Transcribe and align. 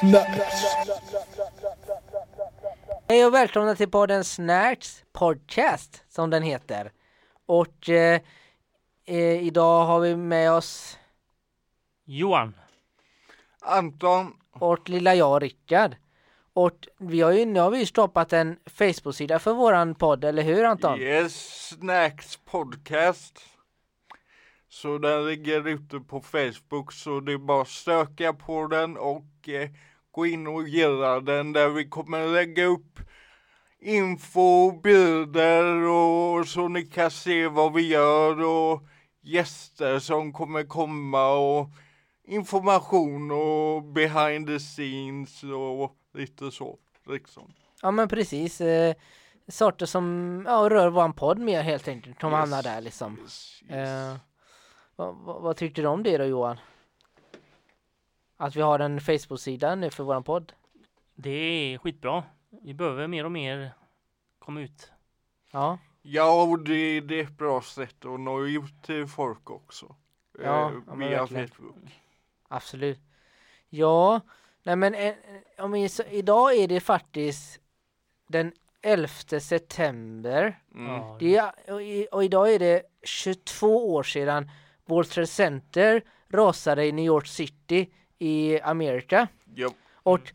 Snacks. 0.00 0.64
Hej 3.08 3.26
och 3.26 3.34
välkomna 3.34 3.74
till 3.74 3.90
podden 3.90 4.24
Snacks 4.24 5.04
Podcast 5.12 6.04
som 6.08 6.30
den 6.30 6.42
heter. 6.42 6.92
Och 7.46 7.88
eh, 7.88 8.20
eh, 9.04 9.46
idag 9.46 9.84
har 9.84 10.00
vi 10.00 10.16
med 10.16 10.52
oss 10.52 10.98
Johan. 12.04 12.54
Anton, 13.60 14.32
och 14.52 14.88
lilla 14.88 15.14
jag 15.14 15.42
Rickard. 15.42 15.96
Och 16.52 16.88
vi 16.98 17.20
har 17.20 17.32
ju, 17.32 17.44
nu 17.44 17.60
har 17.60 17.70
vi 17.70 17.78
ju 17.78 17.86
stoppat 17.86 18.32
en 18.32 18.56
Facebook-sida 18.66 19.38
för 19.38 19.52
våran 19.52 19.94
podd, 19.94 20.24
eller 20.24 20.42
hur 20.42 20.64
Anton? 20.64 21.00
yes, 21.00 21.68
Snacks 21.68 22.36
podcast. 22.36 23.40
Så 24.68 24.98
den 24.98 25.26
ligger 25.26 25.68
ute 25.68 26.00
på 26.00 26.20
Facebook 26.20 26.92
så 26.92 27.20
det 27.20 27.32
är 27.32 27.38
bara 27.38 27.62
att 27.62 27.68
söka 27.68 28.32
på 28.32 28.66
den 28.66 28.96
och 28.96 29.48
eh, 29.48 29.70
gå 30.10 30.26
in 30.26 30.46
och 30.46 30.68
gilla 30.68 31.20
den 31.20 31.52
där 31.52 31.68
vi 31.68 31.88
kommer 31.88 32.26
lägga 32.26 32.64
upp 32.64 32.98
info, 33.80 34.72
bilder 34.80 35.64
och 35.88 36.48
så 36.48 36.68
ni 36.68 36.82
kan 36.86 37.10
se 37.10 37.48
vad 37.48 37.72
vi 37.72 37.88
gör 37.88 38.40
och 38.42 38.82
gäster 39.22 39.98
som 39.98 40.32
kommer 40.32 40.64
komma 40.64 41.28
och 41.32 41.68
information 42.24 43.30
och 43.30 43.82
behind 43.82 44.46
the 44.46 44.58
scenes 44.58 45.42
och 45.42 45.96
lite 46.14 46.50
så 46.50 46.78
liksom. 47.06 47.52
Ja 47.82 47.90
men 47.90 48.08
precis. 48.08 48.60
Eh, 48.60 48.94
sorter 49.48 49.86
som 49.86 50.42
ja, 50.46 50.68
rör 50.70 50.90
våran 50.90 51.12
podd 51.12 51.38
mer 51.38 51.62
helt 51.62 51.88
enkelt. 51.88 52.20
Som 52.20 52.30
Yes. 52.32 52.38
hamnar 52.40 52.62
där 52.62 52.80
liksom. 52.80 53.18
Yes, 53.22 53.60
yes. 53.62 53.72
Eh, 53.88 54.16
vad, 54.96 55.16
vad, 55.16 55.42
vad 55.42 55.56
tyckte 55.56 55.82
du 55.82 55.88
om 55.88 56.02
det 56.02 56.18
då 56.18 56.24
Johan? 56.24 56.56
Att 58.40 58.56
vi 58.56 58.60
har 58.60 58.78
en 58.78 59.00
Facebook-sida 59.00 59.74
nu 59.74 59.90
för 59.90 60.04
våran 60.04 60.24
podd? 60.24 60.52
Det 61.14 61.30
är 61.30 61.78
skitbra. 61.78 62.24
Vi 62.62 62.74
behöver 62.74 63.06
mer 63.06 63.24
och 63.24 63.32
mer 63.32 63.72
komma 64.38 64.60
ut. 64.60 64.90
Ja, 65.52 65.78
Ja, 66.02 66.42
och 66.42 66.58
det, 66.58 67.00
det 67.00 67.20
är 67.20 67.24
ett 67.24 67.38
bra 67.38 67.62
sätt 67.62 68.04
att 68.04 68.20
nå 68.20 68.44
ut 68.46 68.82
till 68.82 69.06
folk 69.06 69.50
också. 69.50 69.94
Ja, 70.38 70.70
eh, 70.70 70.76
ja, 70.86 70.94
men 70.94 71.08
via. 71.08 71.26
Facebook. 71.26 71.76
absolut. 72.48 73.00
Ja, 73.68 74.20
nej 74.62 74.76
men 74.76 74.94
eh, 74.94 75.14
om 75.58 75.72
vi, 75.72 75.88
så, 75.88 76.02
idag 76.02 76.56
är 76.56 76.68
det 76.68 76.80
faktiskt 76.80 77.60
den 78.28 78.52
11 78.82 79.08
september. 79.40 80.62
Mm. 80.74 80.92
Ja, 80.92 81.16
Det 81.20 81.36
är, 81.36 81.52
och, 81.72 82.14
och 82.14 82.24
idag 82.24 82.54
är 82.54 82.58
det 82.58 82.82
22 83.02 83.94
år 83.94 84.02
sedan 84.02 84.50
World 84.84 85.08
Trade 85.10 85.26
Center 85.26 86.02
rasade 86.28 86.86
i 86.86 86.92
New 86.92 87.04
York 87.04 87.26
City 87.26 87.90
i 88.20 88.60
Amerika. 88.60 89.28
Ja, 89.54 89.70
Och 90.02 90.32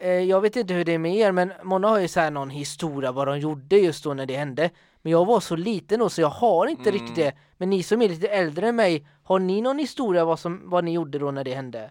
eh, 0.00 0.10
jag 0.10 0.40
vet 0.40 0.56
inte 0.56 0.74
hur 0.74 0.84
det 0.84 0.92
är 0.92 0.98
med 0.98 1.16
er, 1.16 1.32
men 1.32 1.52
många 1.62 1.88
har 1.88 1.98
ju 1.98 2.08
så 2.08 2.20
här 2.20 2.30
någon 2.30 2.50
historia 2.50 3.12
vad 3.12 3.28
de 3.28 3.38
gjorde 3.38 3.76
just 3.76 4.04
då 4.04 4.14
när 4.14 4.26
det 4.26 4.36
hände. 4.36 4.70
Men 5.02 5.12
jag 5.12 5.24
var 5.24 5.40
så 5.40 5.56
liten 5.56 5.98
då 5.98 6.08
så 6.08 6.20
jag 6.20 6.28
har 6.28 6.66
inte 6.66 6.90
Mm. 6.90 7.00
riktigt 7.00 7.16
det. 7.16 7.32
Men 7.56 7.70
ni 7.70 7.82
som 7.82 8.02
är 8.02 8.08
lite 8.08 8.28
äldre 8.28 8.68
än 8.68 8.76
mig, 8.76 9.06
har 9.22 9.38
ni 9.38 9.60
någon 9.60 9.78
historia 9.78 10.24
vad, 10.24 10.38
som, 10.38 10.70
vad 10.70 10.84
ni 10.84 10.92
gjorde 10.92 11.18
då 11.18 11.30
när 11.30 11.44
det 11.44 11.54
hände? 11.54 11.90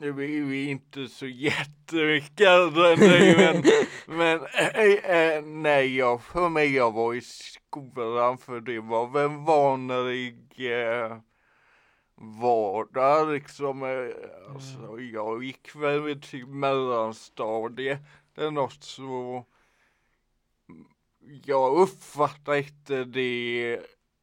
vi, 0.00 0.40
vi 0.40 0.66
är 0.66 0.70
inte 0.70 1.08
så 1.08 1.26
jättemycket 1.26 2.46
äldre 2.48 2.92
än 2.92 2.98
dig, 2.98 3.36
men, 3.36 3.62
men 4.18 4.40
eh, 4.74 5.10
eh, 5.16 5.42
nej, 5.42 5.96
jag, 5.96 6.22
för 6.22 6.48
mig 6.48 6.74
jag 6.74 6.92
var 6.92 7.14
i 7.14 7.20
skolan 7.20 8.38
för 8.38 8.60
det 8.60 8.80
var 8.80 9.06
väl 9.06 9.28
vanlig 9.46 10.36
eh, 10.58 11.16
vardag 12.20 13.28
liksom. 13.32 13.82
Eh, 13.82 14.54
alltså, 14.54 15.00
jag 15.00 15.44
gick 15.44 15.76
väl 15.76 16.20
till 16.20 16.46
mellanstadiet 16.46 18.00
eller 18.36 18.50
något 18.50 18.82
så 18.82 19.44
jag 21.44 21.78
uppfattar 21.78 22.54
inte 22.54 23.04
det 23.04 23.80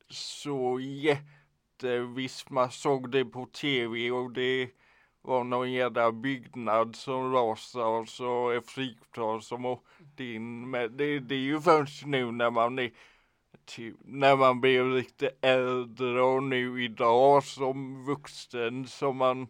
så 0.09 0.79
jätte, 0.79 1.99
visst 1.99 2.49
man 2.49 2.71
såg 2.71 3.11
det 3.11 3.25
på 3.25 3.45
tv 3.45 4.11
och 4.11 4.31
det 4.31 4.69
var 5.21 5.43
någon 5.43 5.71
jävla 5.71 6.11
byggnad 6.11 6.95
som 6.95 7.33
rasade 7.33 7.85
och 7.85 8.09
så 8.09 8.49
ett 8.49 8.69
flygplan 8.69 9.41
som 9.41 9.65
åkte 9.65 10.23
in 10.23 10.69
med, 10.69 10.91
det, 10.91 11.19
det 11.19 11.35
är 11.35 11.39
ju 11.39 11.61
först 11.61 12.05
nu 12.05 12.31
när 12.31 12.51
man 12.51 12.79
är 12.79 12.91
typ, 13.65 13.95
när 14.05 14.35
man 14.35 14.61
blir 14.61 14.83
lite 14.83 15.31
äldre 15.41 16.21
och 16.21 16.43
nu 16.43 16.83
idag 16.83 17.43
som 17.43 18.05
vuxen 18.05 18.87
som 18.87 19.17
man 19.17 19.47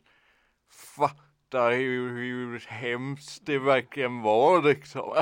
fattar 0.98 1.72
hur, 1.72 2.10
hur 2.18 2.60
hemskt 2.68 3.46
det 3.46 3.60
verkligen 3.60 4.22
var 4.22 4.62
liksom. 4.64 5.14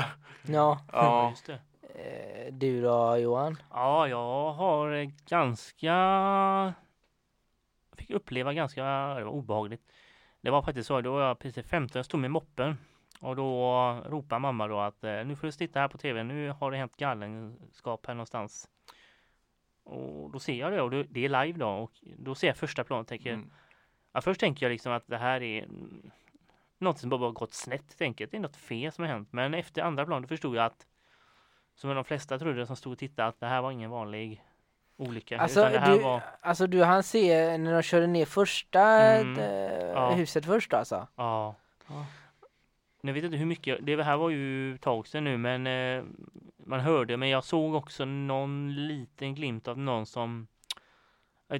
Ja, 0.48 0.80
Ja, 0.92 1.30
just 1.30 1.46
det. 1.46 1.60
eh, 1.96 2.54
du 2.54 2.82
då 2.82 3.18
Johan? 3.18 3.58
Ja, 3.72 4.08
jag 4.08 4.54
har 4.54 5.12
ganska... 5.30 5.94
Jag 7.90 7.98
fick 7.98 8.10
uppleva 8.10 8.54
ganska 8.54 8.84
det 8.84 9.24
var 9.24 9.32
obehagligt. 9.32 9.82
Det 10.42 10.50
var 10.50 10.62
faktiskt 10.62 10.88
så, 10.88 11.02
då 11.02 11.12
var 11.14 11.22
jag 11.28 11.40
precis 11.40 11.66
15, 11.66 12.00
jag 12.00 12.06
stod 12.06 12.20
med 12.20 12.32
moppen. 12.32 12.78
Och 13.24 13.36
då 13.36 14.02
ropade 14.06 14.40
mamma 14.40 14.68
då 14.68 14.80
att 14.80 15.04
eh, 15.04 15.26
nu 15.26 15.36
får 15.36 15.48
du 15.48 15.52
titta 15.52 15.80
här 15.80 15.88
på 15.88 15.98
tv, 15.98 16.24
nu 16.24 16.50
har 16.50 16.72
det 16.72 16.78
hänt 16.78 16.98
galenskap 16.98 18.06
här 18.08 18.14
någonstans. 18.14 18.70
Och 19.84 20.32
då 20.32 20.40
ser 20.40 20.54
jag 20.54 20.72
det 20.72 20.82
och 20.82 20.90
det 20.92 21.26
är 21.26 21.46
live 21.46 21.60
då 21.60 21.68
och 21.70 21.92
då 22.18 22.36
ser 22.36 22.48
jag 22.48 22.58
första 22.58 22.84
planet 22.84 23.02
och 23.02 23.08
tänker 23.08 23.34
Mm. 23.34 23.52
Ja, 24.16 24.22
först 24.22 24.40
tänker 24.40 24.66
jag 24.66 24.72
liksom 24.72 24.92
att 24.92 25.08
det 25.08 25.18
här 25.18 25.44
är 25.44 25.68
något 26.78 27.00
som 27.00 27.10
bara 27.10 27.22
har 27.22 27.32
gått 27.32 27.54
snett. 27.54 27.98
Tänker 27.98 28.28
det 28.28 28.38
är 28.38 28.42
något 28.42 28.56
fel 28.56 28.92
som 28.92 29.04
har 29.04 29.12
hänt. 29.12 29.28
Men 29.32 29.54
efter 29.54 29.82
andra 29.82 30.06
plan 30.06 30.22
då 30.22 30.28
förstod 30.28 30.56
jag 30.56 30.66
att 30.66 30.86
som 31.76 31.96
de 31.96 32.04
flesta 32.04 32.40
trodde 32.40 32.66
som 32.66 32.76
stod 32.76 32.94
och 32.94 33.00
tittade 33.00 33.28
att 33.28 33.40
det 33.40 33.46
här 33.46 33.62
var 33.62 33.72
ingen 33.72 33.90
vanlig 33.90 34.44
olycka. 34.98 35.40
Alltså 35.40 35.60
utan 35.60 35.72
det 35.72 35.80
här 35.80 35.98
du, 35.98 36.04
var, 36.04 36.22
alltså 36.42 36.68
du 36.68 36.84
han 36.84 37.04
ser 37.04 37.58
när 37.58 37.74
de 37.74 37.82
körde 37.82 38.08
ner 38.08 38.26
första 38.26 38.82
Mm, 38.82 39.40
eh, 39.40 39.86
ja. 39.88 40.12
huset 40.12 40.46
först 40.46 40.74
alltså? 40.74 41.08
ja. 41.16 41.56
Ja. 41.88 42.06
Nu 43.06 43.12
vet 43.14 43.24
jag 43.24 43.28
inte 43.28 43.38
hur 43.38 43.46
mycket, 43.46 43.86
det 43.86 44.03
här 44.03 44.18
var 44.18 44.30
ju 44.30 44.75
ett 44.75 44.81
tag 44.81 45.08
sedan 45.08 45.24
nu 45.24 45.38
men 45.38 45.68
eh, 45.68 46.03
man 46.66 46.80
hörde 46.80 47.18
men 47.18 47.30
jag 47.30 47.44
såg 47.44 47.75
också 47.75 48.06
någon 48.06 48.75
liten 48.88 49.36
glimt 49.36 49.68
av 49.68 49.78
någon 49.78 50.06
som 50.06 50.47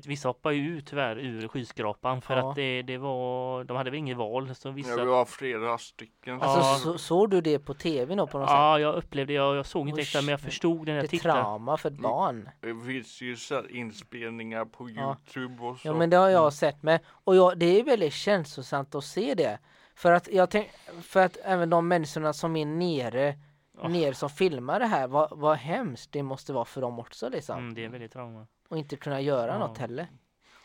Vissa 0.05 0.29
hoppade 0.29 0.55
ju 0.55 0.77
ut 0.77 0.87
tyvärr 0.87 1.15
ur 1.19 1.47
skyskrapan 1.47 2.21
för 2.21 2.37
Ja. 2.37 2.49
att 2.49 2.55
det, 2.55 2.81
det 2.81 2.97
var, 2.97 3.63
de 3.63 3.77
hade 3.77 3.89
väl 3.89 3.97
inget 3.99 4.17
val 4.17 4.55
så 4.55 4.71
vissa 4.71 4.89
Ja, 4.89 4.95
vi 4.95 5.05
var 5.05 5.25
flera 5.25 5.77
stycken. 5.77 6.39
Ja. 6.41 6.45
Alltså 6.45 6.91
så, 6.91 6.97
såg 6.97 7.29
du 7.29 7.41
det 7.41 7.59
på 7.59 7.73
tv 7.73 8.15
då 8.15 8.27
på 8.27 8.39
något 8.39 8.47
sätt? 8.49 8.55
Ja, 8.55 8.79
jag 8.79 8.95
upplevde, 8.95 9.33
jag, 9.33 9.55
jag 9.55 9.65
såg 9.65 9.89
inte 9.89 10.01
exakt 10.01 10.25
men 10.25 10.31
jag 10.31 10.41
förstod 10.41 10.77
den 10.77 10.85
Det 10.85 10.91
jag 10.93 11.03
är 11.03 11.07
tittade. 11.07 11.33
trauma 11.41 11.77
för 11.77 11.89
ett 11.91 11.97
barn. 11.99 12.49
Det 12.59 12.75
finns 12.85 13.21
ju 13.21 13.35
så 13.35 13.55
här 13.55 13.75
inspelningar 13.75 14.65
på 14.65 14.89
Ja. 14.89 15.01
Youtube 15.35 15.63
och 15.63 15.77
så. 15.79 15.87
Ja 15.87 15.93
men 15.93 16.09
det 16.09 16.17
har 16.17 16.29
jag 16.29 16.53
sett 16.53 16.83
med. 16.83 16.99
Och 17.07 17.35
jag, 17.35 17.57
det 17.57 17.79
är 17.79 17.83
väldigt 17.83 18.13
känslosamt 18.13 18.95
att 18.95 19.03
se 19.03 19.33
det. 19.33 19.59
För 19.95 20.11
att 20.13 20.27
jag 20.27 20.49
tänk, 20.49 20.69
för 21.01 21.25
att 21.25 21.37
även 21.43 21.69
de 21.69 21.87
människorna 21.87 22.33
som 22.33 22.55
är 22.55 22.65
nere, 22.65 23.35
Ja. 23.81 23.87
nere 23.87 24.13
som 24.13 24.29
filmar 24.29 24.79
det 24.79 24.85
här, 24.85 25.07
vad, 25.07 25.37
vad 25.39 25.57
hemskt 25.57 26.11
det 26.11 26.23
måste 26.23 26.53
vara 26.53 26.65
för 26.65 26.81
dem 26.81 26.99
också 26.99 27.29
liksom. 27.29 27.57
Mm, 27.57 27.73
det 27.73 27.85
är 27.85 27.89
väldigt 27.89 28.11
trauma. 28.11 28.47
Och 28.69 28.77
inte 28.77 28.95
kunna 28.95 29.21
göra 29.21 29.51
Ja. 29.51 29.57
något 29.59 29.77
heller. 29.77 30.07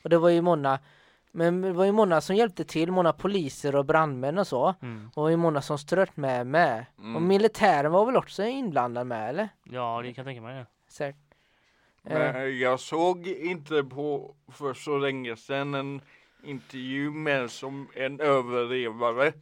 Och 0.03 0.11
det 0.11 0.19
var 0.19 0.28
ju 0.28 0.41
många, 0.43 0.78
men 1.33 1.61
det 1.61 1.72
var 1.72 1.84
ju 1.84 1.93
många 1.93 2.21
som 2.21 2.37
hjälpte 2.37 2.65
till, 2.65 2.93
många 2.93 3.12
poliser 3.12 3.75
och 3.77 3.84
brandmän 3.84 4.38
och 4.38 4.47
så. 4.47 4.75
Mm. 4.83 5.06
Och 5.06 5.12
det 5.15 5.21
var 5.21 5.28
ju 5.31 5.37
många 5.37 5.62
som 5.62 5.78
strött 5.78 6.17
med 6.17 6.47
med. 6.47 6.84
Och 6.97 7.05
Mm. 7.05 7.28
militären 7.28 7.93
var 7.93 8.06
väl 8.06 8.17
också 8.17 8.43
inblandad 8.44 9.06
med 9.06 9.28
eller? 9.28 9.49
Ja, 9.65 10.00
det 10.03 10.12
kan 10.15 10.22
jag 10.25 10.27
tänka 10.31 10.43
mig. 10.43 10.55
Det. 10.59 10.67
Säkert. 10.88 11.21
Eh, 12.05 12.19
Men 12.19 12.59
jag 12.59 12.81
såg 12.81 13.27
inte 13.27 13.84
på 13.84 14.34
för 14.53 14.75
så 14.75 14.99
länge 14.99 15.37
sedan 15.37 15.75
en 15.75 16.00
intervju 16.43 17.11
med 17.11 17.50
som 17.50 17.88
en 17.94 18.20
överlevare 18.20 19.32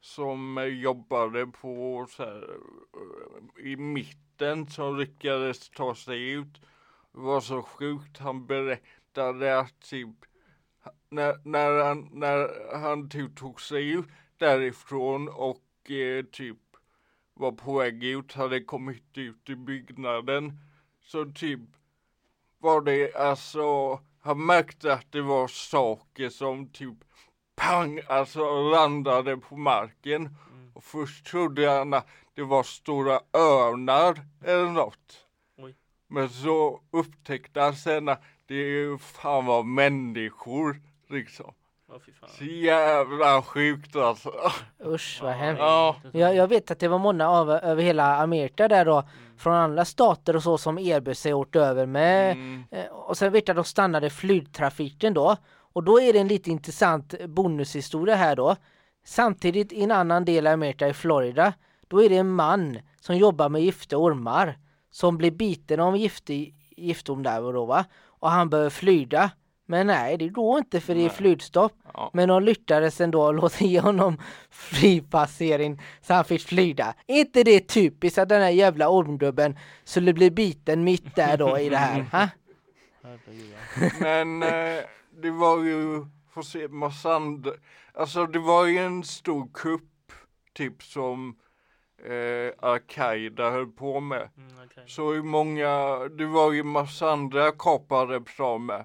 som 0.00 0.68
jobbade 0.72 1.46
på 1.46 2.06
så 2.10 2.24
här, 2.24 2.50
eh, 2.94 3.66
i 3.66 3.76
mitten 3.76 4.68
som 4.68 4.98
lyckades 4.98 5.70
ta 5.70 5.94
sig 5.94 6.30
ut. 6.30 6.60
Det 7.12 7.20
var 7.20 7.40
så 7.40 7.62
sjukt. 7.62 8.18
Han 8.18 8.46
berättade 8.46 9.58
att 9.58 9.80
typ 9.80 10.10
när, 11.08 11.36
när 11.44 11.84
han, 11.84 12.08
när 12.12 12.48
han 12.78 13.10
typ 13.10 13.36
tog 13.36 13.60
sig 13.60 13.90
ut 13.90 14.06
därifrån 14.38 15.28
och 15.28 15.90
eh, 15.90 16.24
typ 16.24 16.58
var 17.34 17.52
på 17.52 17.78
väg 17.78 18.04
ut, 18.04 18.32
hade 18.32 18.60
kommit 18.60 19.18
ut 19.18 19.50
i 19.50 19.56
byggnaden. 19.56 20.58
Så 21.02 21.24
typ 21.24 21.60
var 22.58 22.80
det 22.80 23.14
alltså, 23.14 24.00
han 24.26 24.46
märkte 24.46 24.92
att 24.92 25.06
det 25.12 25.20
var 25.20 25.48
saker 25.48 26.28
som 26.28 26.68
typ 26.68 26.94
pang, 27.56 28.00
alltså 28.08 28.70
landade 28.70 29.36
på 29.36 29.56
marken. 29.56 30.22
Mm. 30.22 30.70
Och 30.74 30.84
först 30.84 31.26
trodde 31.26 31.70
han 31.70 31.94
att 31.94 32.06
det 32.34 32.42
var 32.42 32.62
stora 32.62 33.20
örnar 33.32 34.20
eller 34.44 34.70
något. 34.70 35.26
Oj. 35.58 35.74
Men 36.08 36.28
så 36.28 36.80
upptäckte 36.90 37.60
han 37.60 37.74
sen 37.74 38.08
att 38.08 38.22
det 38.46 39.00
fan 39.00 39.46
var 39.46 39.62
människor 39.62 40.80
liksom. 41.08 41.54
Fan. 42.20 42.28
Så 42.38 42.44
jävla 42.44 43.42
sjukt 43.42 43.96
alltså. 43.96 44.32
Usch 44.84 45.18
vad 45.22 45.32
hemskt. 45.32 45.60
Ja. 45.60 45.96
Jag, 46.12 46.36
jag 46.36 46.48
vet 46.48 46.70
att 46.70 46.78
det 46.78 46.88
var 46.88 46.98
många 46.98 47.28
av, 47.28 47.50
över 47.50 47.82
hela 47.82 48.16
Amerika 48.16 48.68
där 48.68 48.84
då, 48.84 48.96
Mm. 48.96 49.25
Från 49.38 49.54
andra 49.54 49.84
stater 49.84 50.36
och 50.36 50.42
så 50.42 50.58
som 50.58 50.78
erbjöd 50.78 51.16
sig 51.16 51.34
åt 51.34 51.56
över 51.56 51.86
med 51.86 52.32
Mm. 52.32 52.64
Eh, 52.70 52.86
Och 52.86 53.16
sen 53.18 53.32
vet 53.32 53.48
jag 53.48 53.54
att 53.58 53.64
de 53.64 53.68
stannade 53.68 54.10
flygtrafiken 54.10 55.14
då. 55.14 55.36
Och 55.72 55.82
då 55.84 56.00
är 56.00 56.12
det 56.12 56.18
en 56.18 56.28
lite 56.28 56.50
intressant 56.50 57.14
bonushistoria 57.28 58.14
här 58.16 58.36
då. 58.36 58.56
Samtidigt 59.04 59.72
i 59.72 59.82
en 59.82 59.90
annan 59.90 60.24
del 60.24 60.46
av 60.46 60.52
Amerika 60.52 60.88
i 60.88 60.92
Florida, 60.92 61.52
då 61.88 62.02
är 62.02 62.08
det 62.08 62.16
en 62.16 62.30
man 62.30 62.78
som 63.00 63.16
jobbar 63.16 63.48
med 63.48 63.62
gifta 63.62 63.96
ormar 63.96 64.58
som 64.90 65.18
blir 65.18 65.30
biten 65.30 65.80
av 65.80 65.96
giftig, 65.96 66.54
giftorm 66.76 67.22
där 67.22 67.42
och 67.42 67.52
då 67.52 67.66
va. 67.66 67.84
Och 68.06 68.30
han 68.30 68.50
behöver 68.50 68.70
flyga. 68.70 69.30
Men 69.66 69.86
nej, 69.86 70.16
det 70.16 70.28
går 70.28 70.58
inte 70.58 70.80
för 70.80 70.94
det 70.94 71.04
är 71.04 71.08
flygstopp. 71.08 71.72
Ja. 71.94 72.10
Men 72.12 72.28
de 72.28 72.42
lyckades 72.42 73.00
ändå 73.00 73.32
låta 73.32 73.64
ge 73.64 73.80
honom 73.80 74.20
flygpassering 74.50 75.82
så 76.00 76.14
han 76.14 76.24
fick 76.24 76.42
flyga. 76.42 76.94
Inte 77.06 77.42
det 77.42 77.60
typiskt 77.60 78.18
att 78.18 78.28
den 78.28 78.42
här 78.42 78.50
jävla 78.50 78.88
ormgubben 78.88 79.58
skulle 79.84 80.12
bli 80.12 80.30
biten 80.30 80.84
mitt 80.84 81.16
där 81.16 81.36
då 81.36 81.58
i 81.58 81.68
det 81.68 81.76
här? 81.76 82.00
Ha? 82.12 82.28
Men 84.00 84.42
eh, 84.42 84.84
det 85.22 85.30
var 85.30 85.64
ju, 85.64 86.06
får 86.30 86.42
se, 86.42 86.68
massa 86.68 87.14
andra, 87.14 87.50
alltså 87.94 88.26
det 88.26 88.38
var 88.38 88.66
ju 88.66 88.78
en 88.78 89.04
stor 89.04 89.48
kupp 89.54 90.12
typ 90.54 90.82
som 90.82 91.36
eh, 92.04 92.68
Al-Qaida 92.70 93.50
höll 93.50 93.66
på 93.66 94.00
med. 94.00 94.28
Mm, 94.36 94.52
okej. 94.64 94.84
Så 94.86 95.12
hur 95.12 95.22
många, 95.22 95.98
det 96.08 96.26
var 96.26 96.52
ju 96.52 96.62
massa 96.62 97.10
andra 97.10 97.52
kapare 97.52 98.20
bra 98.20 98.58
med. 98.58 98.84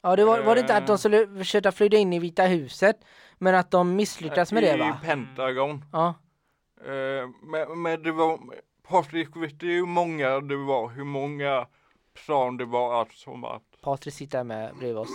Ja, 0.00 0.16
det 0.16 0.24
var, 0.24 0.40
var 0.42 0.54
det 0.54 0.60
inte 0.60 0.76
att 0.76 0.86
de 0.86 0.92
Eh. 0.92 0.96
skulle 0.96 1.26
försöka 1.38 1.72
flyga 1.72 1.98
in 1.98 2.12
i 2.12 2.18
Vita 2.18 2.44
huset, 2.44 3.04
men 3.38 3.54
att 3.54 3.70
de 3.70 3.96
misslyckades 3.96 4.52
med 4.52 4.62
det 4.62 4.74
I 4.74 4.78
va? 4.78 4.98
Pentagon. 5.04 5.84
Ja, 5.92 6.14
Eh, 6.80 7.28
men, 7.42 7.82
men 7.82 8.02
det 8.02 8.12
var, 8.12 8.40
Patrik 8.88 9.36
vet 9.36 9.60
du 9.60 9.66
hur 9.66 9.86
många 9.86 10.40
det 10.40 10.56
var, 10.56 10.88
hur 10.88 11.04
många 11.04 11.66
plan 12.26 12.56
det 12.56 12.64
var 12.64 12.94
allt 13.00 13.12
som 13.12 13.44
att, 13.44 13.62
Patrik 13.80 14.14
sitter 14.14 14.44
med 14.44 14.74
bredvid 14.76 14.96
oss. 14.96 15.08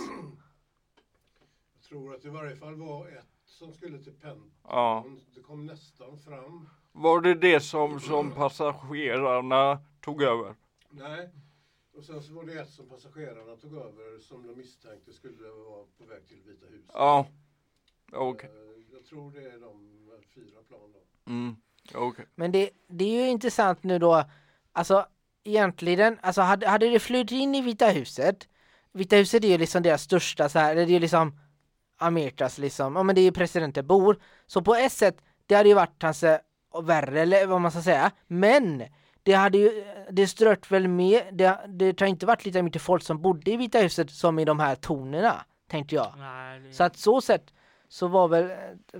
Jag 1.74 1.88
tror 1.88 2.14
att 2.14 2.22
det 2.22 2.28
i 2.28 2.30
varje 2.30 2.56
fall 2.56 2.74
var 2.74 3.08
ett 3.08 3.26
som 3.46 3.72
skulle 3.72 3.98
till 3.98 4.12
Pentagon. 4.12 4.50
ja. 4.68 5.04
Det 5.34 5.40
kom 5.40 5.66
nästan 5.66 6.18
fram. 6.18 6.68
Var 6.92 7.20
det 7.20 7.34
det 7.34 7.60
som, 7.60 8.00
som 8.00 8.30
passagerarna 8.30 9.78
tog 10.00 10.22
över? 10.22 10.54
Nej. 10.90 11.28
Och 11.96 12.04
sen 12.04 12.22
så 12.22 12.34
var 12.34 12.44
det 12.44 12.52
ett 12.60 12.70
som 12.70 12.88
passagerarna 12.88 13.56
tog 13.56 13.74
över 13.74 14.18
som 14.20 14.46
de 14.46 14.54
misstänkte 14.54 15.12
skulle 15.12 15.48
vara 15.48 15.84
på 15.98 16.04
väg 16.04 16.26
till 16.28 16.42
Vita 16.46 16.66
huset. 16.66 16.90
Ja. 16.94 17.26
Okej. 18.12 18.50
Eh, 18.50 18.94
Jag 18.94 19.04
tror 19.04 19.30
det 19.30 19.50
är 19.50 19.60
de 19.60 19.94
fyra 20.34 20.62
plan 20.68 20.92
då. 20.92 21.30
Mm. 21.32 21.56
Okej. 21.94 22.26
Men 22.34 22.52
det, 22.52 22.70
det 22.88 23.04
är 23.04 23.22
ju 23.24 23.28
intressant 23.30 23.82
nu 23.82 23.98
då, 23.98 24.24
alltså 24.72 25.06
egentligen, 25.44 26.18
alltså 26.22 26.40
hade, 26.42 26.68
hade 26.68 26.90
det 26.90 26.98
flugit 27.00 27.30
in 27.32 27.54
i 27.54 27.60
Vita 27.60 27.88
huset, 27.88 28.48
Vita 28.92 29.16
huset 29.16 29.44
är 29.44 29.48
ju 29.48 29.58
liksom 29.58 29.82
deras 29.82 30.02
största 30.02 30.48
så 30.48 30.58
här, 30.58 30.74
det 30.74 30.82
är 30.82 30.86
ju 30.86 30.98
liksom 30.98 31.38
Amerikas 31.96 32.58
liksom, 32.58 32.96
ja 32.96 33.02
men 33.02 33.14
det 33.14 33.20
är 33.20 33.22
ju 33.22 33.32
presidenten 33.32 33.86
bor, 33.86 34.22
så 34.46 34.62
på 34.62 34.74
ett 34.74 34.92
sätt, 34.92 35.16
det 35.46 35.54
hade 35.54 35.68
ju 35.68 35.74
varit 35.74 35.98
kanske 35.98 36.40
värre 36.82 37.20
eller 37.20 37.46
vad 37.46 37.60
man 37.60 37.70
ska 37.70 37.82
säga, 37.82 38.10
men 38.26 38.82
det 39.24 39.32
hade 39.32 39.58
ju, 39.58 39.84
det 40.10 40.26
strött 40.26 40.70
väl 40.70 40.88
med, 40.88 41.22
det, 41.32 41.60
det 41.68 42.00
har 42.00 42.06
inte 42.06 42.26
varit 42.26 42.44
lika 42.44 42.62
mycket 42.62 42.82
folk 42.82 43.02
som 43.02 43.22
bodde 43.22 43.50
i 43.50 43.56
Vita 43.56 43.78
huset 43.78 44.10
som 44.10 44.38
i 44.38 44.44
de 44.44 44.60
här 44.60 44.74
tornerna, 44.74 45.44
tänkte 45.70 45.94
jag. 45.94 46.14
Nej, 46.18 46.60
det... 46.60 46.72
Så 46.72 46.84
att 46.84 46.96
så 46.96 47.20
sett 47.20 47.52
så 47.88 48.08
var 48.08 48.28
väl, 48.28 48.50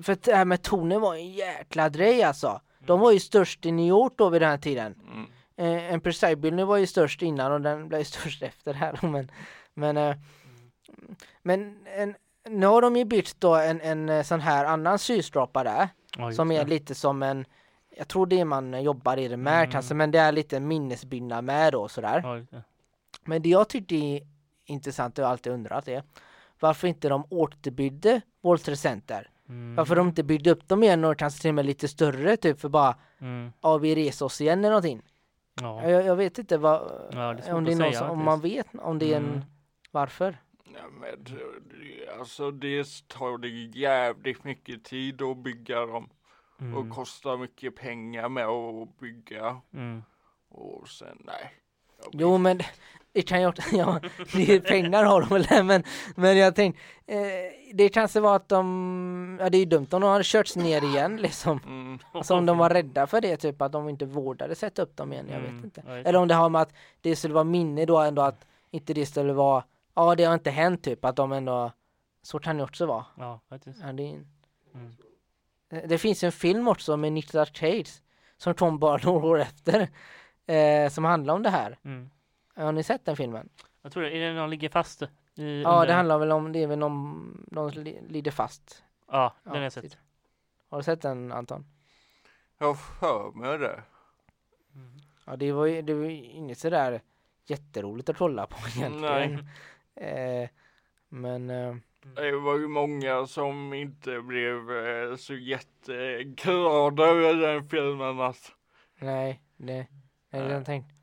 för 0.03 0.17
det 0.21 0.35
här 0.35 0.45
med 0.45 0.63
tornen 0.63 1.01
var 1.01 1.15
en 1.15 1.33
jäkla 1.33 1.89
grej 1.89 2.23
alltså. 2.23 2.61
De 2.79 3.01
var 3.01 3.13
ju 3.13 3.21
störst 3.21 3.67
i 3.67 3.73
New 3.73 3.87
York 3.87 4.13
då 4.17 4.29
vid 4.29 4.43
den 4.43 4.51
här 4.51 4.59
tiden. 4.59 4.95
Mm. 5.13 5.27
Eh, 5.57 5.93
en 5.95 6.01
Versailles 6.01 6.39
Building 6.39 6.67
var 6.67 6.77
ju 6.77 6.87
störst 6.87 7.23
innan 7.23 7.53
och 7.53 7.61
den 7.61 7.89
blev 7.89 8.05
störst 8.05 8.43
efter 8.43 8.73
det 8.73 8.79
här. 8.79 8.99
Men, 9.03 9.31
men, 9.75 9.97
eh, 9.97 10.17
men 11.43 11.87
en, 11.97 12.15
nu 12.49 12.67
har 12.67 12.83
de 12.83 12.97
ju 12.97 13.05
byggt 13.05 13.41
då 13.41 13.55
en, 13.55 13.81
en 13.81 14.09
eh, 14.09 14.23
sån 14.23 14.41
här 14.41 14.65
annan 14.65 14.99
skyskrapa 14.99 15.65
där. 15.65 15.89
Ja, 16.17 16.33
Som 16.33 16.51
är 16.51 16.65
det. 16.65 16.71
lite 16.71 16.95
som 16.95 17.23
en, 17.23 17.45
jag 17.97 18.09
tror 18.09 18.27
det 18.27 18.41
är 18.41 18.45
man 18.45 18.83
jobbar 18.83 19.17
i 19.17 19.29
det 19.29 19.37
med 19.37 19.59
Mm. 19.59 19.71
kanske, 19.71 19.95
men 19.95 20.11
det 20.11 20.19
är 20.19 20.33
lite 20.33 20.61
minnesbyggnad 20.61 21.45
med 21.45 21.73
då 21.73 21.89
sådär. 21.89 22.45
Ja. 22.51 22.59
Men 23.25 23.43
det 23.43 23.49
jag 23.49 23.69
tyckte 23.69 23.95
är 23.95 24.21
intressant, 24.65 25.19
och 25.19 25.25
jag 25.25 25.31
alltid 25.31 25.53
undrat 25.53 25.89
är 25.89 26.03
varför 26.61 26.89
inte 26.89 27.09
de 27.09 27.27
återbyggde 27.31 28.21
World 28.43 28.63
Trade 28.63 28.77
Center. 28.77 29.31
Mm. 29.49 29.75
Varför 29.77 29.97
de 29.97 30.09
inte 30.09 30.23
byggde 30.23 30.51
upp 30.51 30.69
dem 30.69 30.83
igen 30.83 31.05
och 31.05 31.19
kanske 31.19 31.41
till 31.41 31.49
och 31.49 31.55
med 31.55 31.67
lite 31.67 31.89
större 31.89 32.37
typ 32.37 32.61
för 32.61 32.69
bara, 32.69 32.95
Mm. 33.21 33.53
ja 33.61 33.79
vi 33.79 33.95
reser 33.95 34.25
oss 34.27 34.41
igen 34.41 34.59
eller 34.59 34.69
någonting. 34.69 35.03
Ja. 35.61 35.89
Jag, 35.91 36.05
jag 36.07 36.17
vet 36.17 36.39
inte 36.39 36.59
vad, 36.59 37.09
Ja, 37.13 37.33
det 37.35 37.53
om 37.53 37.65
det 37.65 37.73
är 37.73 37.77
någon 37.77 37.77
säga 37.77 37.99
som, 37.99 38.11
om 38.11 38.25
man 38.25 38.41
vet 38.41 38.67
om 38.79 38.99
det 38.99 39.13
är 39.13 39.17
en, 39.17 39.25
Mm. 39.29 39.41
varför? 39.91 40.37
Ja, 40.75 40.81
men, 41.01 41.25
det- 41.25 42.19
alltså 42.19 42.51
det 42.51 42.87
tar 43.09 43.39
det 43.39 43.79
jävligt 43.79 44.45
mycket 44.45 44.85
tid 44.85 45.23
att 45.23 45.37
bygga 45.39 45.87
dem 45.87 46.09
Mm. 46.61 46.75
och 46.77 46.91
kostar 46.97 47.37
mycket 47.37 47.77
pengar 47.77 48.29
med 48.29 48.47
att 48.47 48.99
bygga 48.99 49.61
Mm. 49.75 50.03
och 50.49 50.89
sen 50.89 51.23
nej. 51.25 51.53
Jo 52.13 52.39
men 52.39 52.61
det 53.13 53.23
kan 53.23 53.41
ju 53.41 53.47
också, 53.47 53.63
ja, 53.77 54.01
det 54.33 54.61
pengar 54.61 55.05
har 55.05 55.21
de 55.21 55.29
väl 55.29 55.65
men, 55.65 55.85
men 56.17 56.37
jag 56.39 56.55
tänkte, 56.55 56.81
eh, 57.07 57.19
det 57.75 57.89
kanske 57.89 58.21
var 58.21 58.37
att 58.37 58.49
de, 58.49 59.39
ja 59.41 59.51
det 59.51 59.57
är 59.57 59.59
ju 59.59 59.65
dumt 59.65 59.87
om 59.91 60.01
de 60.01 60.11
hade 60.11 60.25
körts 60.25 60.57
ner 60.57 60.85
igen 60.85 61.17
liksom. 61.23 61.61
Mm. 61.67 61.99
Alltså 62.13 62.35
om 62.35 62.47
de 62.47 62.59
var 62.59 62.71
rädda 62.71 63.07
för 63.07 63.21
det 63.21 63.37
typ 63.37 63.63
att 63.63 63.73
de 63.73 63.89
inte 63.89 64.07
vårdade 64.07 64.55
sätta 64.55 64.83
upp 64.83 64.97
dem 64.97 65.13
igen, 65.13 65.27
jag 65.31 65.41
vet 65.41 65.49
Mm, 65.51 65.65
inte. 65.65 65.81
Eller 65.81 66.17
om 66.19 66.29
det 66.29 66.35
har 66.35 66.49
med 66.49 66.63
att 66.63 66.73
det 67.01 67.17
skulle 67.17 67.35
vara 67.35 67.45
minne 67.45 67.85
då 67.85 67.99
ändå 67.99 68.23
att 68.23 68.47
inte 68.71 68.95
det 68.95 69.07
skulle 69.07 69.33
vara, 69.33 69.65
ja 69.95 70.15
det 70.15 70.25
har 70.25 70.35
inte 70.35 70.51
hänt 70.51 70.85
typ 70.85 71.05
att 71.05 71.17
de 71.17 71.33
ändå, 71.33 71.73
så 72.23 72.39
kan 72.39 72.57
det 72.57 72.65
också 72.65 72.87
vara. 72.87 73.05
Ja, 73.19 73.41
faktiskt. 73.49 73.81
Ja, 73.83 73.93
det, 73.93 74.03
är 74.03 74.25
Mm. 74.75 74.97
Eh, 75.77 75.89
det 75.89 75.99
finns 75.99 76.25
en 76.25 76.33
film 76.33 76.69
också 76.69 76.97
med 76.97 77.13
Nicolas 77.13 77.49
Cage 77.57 78.03
som 78.37 78.55
kom 78.55 78.79
bara 78.79 78.97
några 79.05 79.27
år 79.27 79.41
efter 79.41 79.89
eh, 80.47 80.89
som 80.91 81.05
handlar 81.05 81.35
om 81.35 81.43
det 81.43 81.51
här. 81.51 81.79
Mm. 81.85 82.11
Har 82.57 82.73
ni 82.73 82.83
sett 82.83 83.05
den 83.05 83.17
filmen? 83.17 83.49
Jag 83.83 83.93
tror 83.93 84.03
det, 84.03 84.17
är 84.17 84.21
det 84.29 84.35
någon 84.35 84.51
ligger 84.51 84.69
fast 84.69 85.03
i 85.03 85.63
Ja, 85.63 85.71
under- 85.71 85.87
det 85.87 85.93
handlar 85.93 86.19
väl 86.19 86.33
om, 86.33 86.53
det 86.53 86.63
är 86.63 86.67
väl 86.67 86.83
om 86.83 87.47
de 87.51 87.71
li- 87.71 88.01
lider 88.09 88.31
fast. 88.31 88.83
Ja, 89.11 89.35
den 89.45 89.53
Ja, 89.53 89.59
har 89.59 89.63
jag 89.63 89.73
sett. 89.73 89.83
precis. 89.83 89.99
Har 90.71 90.79
du 90.79 90.85
sett 90.85 91.03
den 91.03 91.33
Anton? 91.33 91.67
Jag 92.59 92.67
har 92.67 92.75
för 92.75 93.39
mig 93.39 93.59
det. 93.59 93.83
Mm. 94.75 94.97
Ja, 95.27 95.37
det 95.37 95.53
var 95.53 95.67
ju, 95.67 95.83
det 95.83 95.95
var 95.95 96.05
inget 96.05 96.59
sådär 96.59 97.01
jätteroligt 97.47 98.09
att 98.09 98.17
kolla 98.17 98.47
på 98.47 98.57
egentligen. 98.77 99.49
Eh, 99.95 100.49
men 101.09 101.51
eh, 101.51 101.77
Det 102.17 102.37
var 102.37 102.59
ju 102.59 102.69
många 102.69 103.27
som 103.27 103.75
inte 103.75 104.21
blev 104.21 104.71
eh, 104.71 105.17
så 105.17 105.35
jätteglada 105.35 107.05
över 107.05 107.35
den 107.35 107.69
filmen 107.69 108.21
alltså. 108.21 108.53
nej, 108.99 109.41
det, 109.57 109.73
nej. 109.73 109.89
Nej. 110.31 110.51
Jag 110.51 110.65
tänkte. 110.67 110.95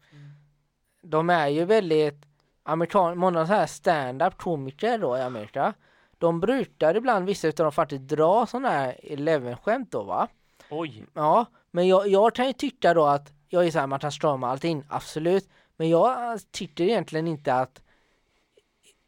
De 1.02 1.30
är 1.30 1.48
ju 1.48 1.66
väldigt 1.66 2.26
amerikan, 2.64 3.18
många 3.18 3.48
så 3.48 3.54
här 3.54 3.68
stand-up 3.68 4.38
komiker 4.38 4.98
då 4.98 5.18
i 5.18 5.22
Amerika. 5.22 5.74
De 6.18 6.40
brukar 6.40 6.96
ibland, 6.96 7.26
vissa 7.26 7.48
utav 7.48 7.64
dem 7.64 7.72
faktiskt 7.72 8.04
dra 8.04 8.46
sådana 8.46 8.70
här 8.70 9.00
eleven-skämt 9.04 9.92
då 9.92 10.04
va? 10.04 10.28
Oj. 10.70 11.06
Ja, 11.14 11.46
men 11.72 11.88
jag, 11.88 12.08
jag 12.08 12.36
kan 12.36 12.48
ju 12.48 12.54
tycka 12.54 12.94
då 12.94 13.06
att 13.06 13.34
jag 13.50 13.68
är 13.68 13.72
såhär, 13.72 13.88
man 13.88 14.00
kan 14.00 14.12
strama 14.12 14.48
allting, 14.48 14.84
absolut. 14.90 15.50
Men 15.78 15.90
jag 15.90 16.40
tycker 16.52 16.84
egentligen 16.84 17.28
inte 17.28 17.54
att 17.54 17.82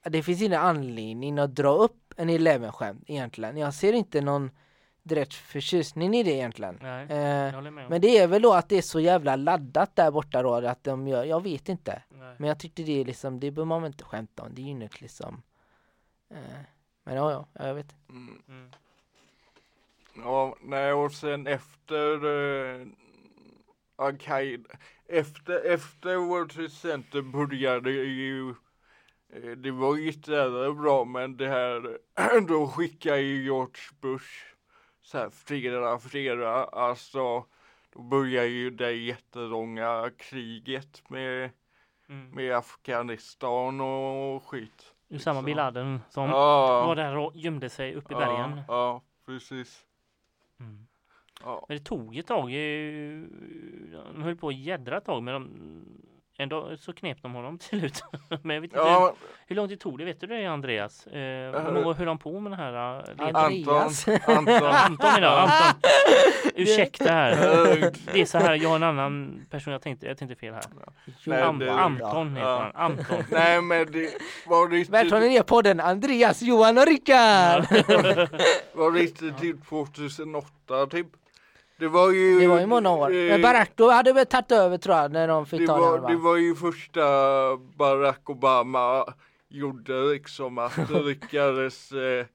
det 0.04 0.24
finns 0.24 0.42
ingen 0.42 0.60
anledning 0.60 1.40
att 1.40 1.56
dra 1.56 1.70
upp 1.70 2.14
en 2.18 2.30
eleven-skämt 2.30 3.04
egentligen. 3.08 3.58
Jag 3.58 3.74
ser 3.74 3.94
inte 3.94 4.22
någon 4.22 4.52
direkt 5.04 5.34
förtjusning 5.34 6.16
i 6.16 6.24
det 6.24 6.32
egentligen. 6.32 6.80
Nej, 6.82 7.04
Eh, 7.04 7.62
men 7.90 8.02
det 8.02 8.18
är 8.18 8.28
väl 8.28 8.42
då 8.42 8.54
att 8.54 8.70
det 8.70 8.78
är 8.78 8.82
så 8.82 9.00
jävla 9.00 9.36
laddat 9.36 9.96
där 9.96 10.12
borta 10.12 10.42
då, 10.44 10.54
att 10.54 10.84
de 10.84 11.08
gör, 11.08 11.24
jag 11.24 11.44
vet 11.44 11.70
inte. 11.70 12.02
Nej. 12.10 12.36
Men 12.40 12.48
jag 12.48 12.60
tyckte 12.60 12.84
det 12.84 13.02
är 13.02 13.06
liksom, 13.06 13.40
det 13.40 13.52
bör 13.52 13.66
man 13.66 13.86
inte 13.86 14.04
skämta 14.04 14.44
om, 14.44 14.50
det 14.54 14.62
är 14.62 14.64
ju 14.64 14.70
inget 14.70 15.02
liksom. 15.02 15.42
Eh, 16.30 16.38
men 17.04 17.16
ja, 17.16 17.32
ja, 17.32 17.66
jag 17.66 17.74
vet. 17.76 17.96
Mm. 18.10 18.42
Mm. 18.48 18.72
Ja, 20.16 20.56
nej 20.62 20.94
och 20.94 21.12
sen 21.12 21.48
efter 21.48 22.26
eh, 22.26 22.88
Al-Qaida, 23.96 24.70
efter, 25.08 25.66
efter 25.66 26.16
World 26.16 26.52
Trade 26.52 26.70
Center 26.70 27.22
började 27.22 27.92
ju 27.92 28.56
det 29.58 29.72
var 29.72 30.08
inte 30.08 30.50
bra 30.82 31.06
men 31.06 31.38
det 31.38 31.48
här 31.48 31.98
då 32.48 32.68
skickade 32.68 33.20
ju 33.22 33.44
George 33.44 33.82
Bush 34.02 34.32
så 35.02 35.18
här 35.18 35.30
flera, 35.30 36.00
flera, 36.00 36.64
alltså 36.64 37.46
då 37.94 38.02
började 38.02 38.48
ju 38.48 38.70
det 38.70 38.92
jättelånga 38.92 40.12
kriget 40.18 41.04
med, 41.10 41.50
Mm. 42.10 42.30
med 42.30 42.56
Afghanistan 42.56 43.82
och 43.82 44.44
skit. 44.44 44.94
Usama 45.10 45.42
bin 45.42 45.58
Laden 45.58 46.00
som 46.10 46.30
Ja. 46.30 46.86
var 46.88 46.96
där 46.96 47.18
och 47.18 47.32
gömde 47.36 47.70
sig 47.70 47.96
uppe 47.96 48.14
i 48.14 48.16
bergen. 48.16 48.52
Ja, 48.58 48.64
ja, 48.68 49.02
precis. 49.26 49.86
Mm. 50.60 50.88
Ja. 51.44 51.66
Men 51.68 51.78
det 51.78 51.84
tog 51.84 52.18
ett 52.18 52.28
tag. 52.28 52.50
eh, 52.52 53.22
De 54.14 54.22
höll 54.24 54.36
på 54.36 54.48
att 54.48 54.56
jädra 54.56 54.98
ett 54.98 55.06
tag 55.06 55.24
men 55.24 55.34
de, 55.34 55.50
ändå 56.44 56.78
så 56.80 56.94
knep 56.94 57.22
de 57.22 57.34
honom 57.34 57.58
till 57.70 57.80
slut. 57.80 58.04
men 58.42 58.54
jag 58.56 58.62
vet 58.62 58.72
inte 58.72 58.78
Ja, 58.86 59.14
hur 59.48 59.56
lång 59.56 59.68
tid 59.68 59.80
tog 59.80 59.98
det? 59.98 60.06
Vet 60.06 60.20
du 60.22 60.28
det 60.28 60.46
Andreas? 60.46 61.08
Eh, 61.08 61.14
hur 61.66 61.72
många 61.72 61.94
höll 61.94 62.08
han 62.08 62.18
på 62.18 62.40
med 62.40 62.52
den 62.52 62.60
här 62.60 63.04
ledningen? 63.08 63.36
Andreas. 63.36 64.08
Anton, 64.08 64.38
Anton. 64.48 64.64
Anton 64.72 65.18
idag, 65.18 65.40
Anton. 65.40 65.80
Ursäkta 66.56 67.12
här. 67.12 67.32
Eh, 67.32 67.92
Det 68.14 68.22
är 68.22 68.26
så 68.26 68.38
här, 68.38 68.56
jag 68.56 68.70
har 68.70 68.76
en 68.76 68.84
annan 68.84 69.46
person 69.50 69.74
jag 69.74 69.82
tänkte, 69.82 70.06
jag 70.08 70.18
tänkte 70.18 70.36
fel 70.36 70.54
här. 70.54 70.64
Nej, 71.26 71.42
Am- 71.44 71.60
det- 71.60 71.72
Anton 71.74 72.30
heter 72.36 72.50
ja. 72.50 72.72
han. 72.74 72.92
Anton. 72.92 73.24
Nej 73.32 73.62
men 73.62 73.92
det 73.92 74.10
var 74.48 74.70
riktigt, 74.70 74.94
Välkommen 74.94 75.28
ner 75.30 75.44
podden 75.44 75.80
Andreas, 75.80 76.42
Johan 76.42 76.78
och 76.78 76.86
Rickard! 76.86 77.66
var 78.74 78.92
riktigt 78.92 79.38
typ 79.38 79.66
2008 79.70 80.86
typ. 80.92 81.08
Det 81.84 81.90
var 81.90 82.12
ju... 82.12 82.40
Det 82.40 82.48
var 82.48 82.60
ju 82.60 82.66
många 82.66 82.92
år. 82.92 83.12
eh, 83.16 83.30
Men 83.30 83.42
Barack 83.42 83.72
då 83.76 83.92
hade 83.92 84.14
väl 84.14 84.26
tagit 84.26 84.52
över 84.52 84.78
tror 84.78 84.96
jag 84.96 85.12
när 85.12 85.28
de 85.28 85.46
fick 85.46 85.60
det 85.60 85.68
ta 85.68 85.78
var, 85.80 85.94
den 85.94 86.02
va? 86.02 86.10
det 86.10 86.16
var 86.16 86.38
ju 86.38 86.56
första 86.56 87.02
Barack 87.78 88.30
Obama 88.30 89.14
gjorde 89.50 89.94
liksom 89.94 90.58
att 90.58 90.76
det 90.90 91.02
lyckades 91.04 91.92
eh, 91.92 92.26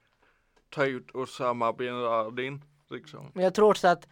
ta 0.69 0.85
ut 0.85 1.11
Osama 1.15 1.73
bin 1.73 2.01
Laden. 2.01 2.61
Liksom. 2.89 3.31
Men 3.33 3.43
jag 3.43 3.53
tror 3.53 3.69
också 3.71 3.87
att 3.87 4.07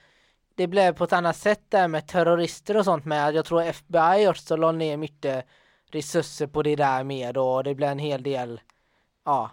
det 0.56 0.68
blev 0.68 0.94
på 0.94 1.04
ett 1.04 1.14
annat 1.14 1.38
sätt 1.38 1.62
där 1.70 1.88
med 1.88 2.08
terrorister 2.08 2.78
och 2.78 2.86
sånt 2.86 3.06
med. 3.06 3.36
Jag 3.36 3.46
tror 3.46 3.62
FBI 3.62 4.28
också 4.28 4.56
la 4.56 4.72
ner 4.72 4.98
mycket 4.98 5.46
resurser 5.92 6.48
på 6.48 6.64
det 6.64 6.76
där 6.76 7.04
med 7.04 7.38
och 7.38 7.64
det 7.64 7.76
blev 7.76 7.90
en 7.90 8.00
hel 8.00 8.24
del, 8.24 8.62
ja. 9.26 9.52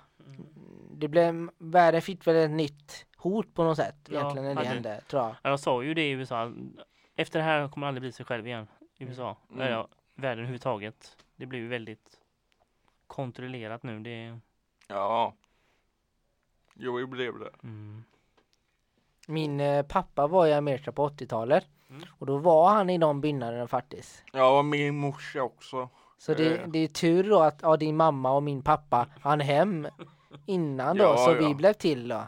Det 0.97 1.09
blev, 1.09 1.49
världen 1.59 2.03
fick 2.03 2.27
väl 2.27 2.37
ett 2.37 2.51
nytt 2.51 3.07
hot 3.31 3.55
på 3.55 3.65
något 3.65 3.77
sätt 3.77 3.97
Ja, 4.09 4.21
egentligen 4.21 4.55
när 4.55 4.63
det 4.63 4.69
hände 4.69 5.01
tror 5.09 5.23
jag. 5.23 5.35
Ja, 5.43 5.51
Jag 5.51 5.61
sa 5.61 5.83
ju 5.83 5.95
det 5.95 6.09
i 6.09 6.11
USA. 6.11 6.53
Efter 7.17 7.39
det 7.39 7.45
här 7.45 7.69
kommer 7.69 7.87
aldrig 7.87 8.03
bli 8.03 8.13
sig 8.13 8.27
själv 8.27 8.47
igen. 8.47 8.67
I 8.99 9.05
USA. 9.05 9.37
Mm. 9.51 9.61
Eller 9.61 9.73
ja, 9.73 9.89
världen 10.15 10.39
överhuvudtaget. 10.39 11.17
Det 11.37 11.47
blir 11.47 11.59
ju 11.61 11.69
väldigt 11.69 12.21
kontrollerat 13.07 13.83
nu. 13.83 14.01
Det, 14.01 14.39
Ja. 14.89 15.35
Jo, 16.75 16.99
det 16.99 17.07
blev 17.07 17.39
det. 17.39 17.51
mm. 17.63 18.05
Min 19.29 19.61
eh, 19.61 19.83
pappa 19.87 20.27
var 20.27 20.47
i 20.47 20.53
Amerika 20.53 20.93
på 20.93 21.09
80-talet 21.09 21.67
Mm. 21.91 22.03
och 22.19 22.27
då 22.27 22.39
var 22.39 22.69
han 22.69 22.91
i 22.91 22.99
de 22.99 23.21
byggnaderna 23.21 23.69
faktiskt. 23.69 24.25
Ja, 24.33 24.59
och 24.59 24.65
min 24.65 24.97
morsa 24.99 25.43
också. 25.43 25.89
Så 26.19 26.35
det, 26.35 26.59
Eh. 26.59 26.69
det 26.69 26.79
är 26.79 26.89
tur 26.89 27.31
då 27.31 27.41
att 27.41 27.59
ja, 27.63 27.77
din 27.77 27.97
mamma 27.97 28.33
och 28.33 28.43
min 28.43 28.63
pappa 28.63 29.07
hann 29.21 29.41
hem 29.41 29.89
innan 30.47 30.97
då 30.99 31.05
Ja, 31.05 31.17
så 31.17 31.31
ja. 31.31 31.49
vi 31.49 31.55
blev 31.55 31.73
till 31.73 32.09
då. 32.09 32.23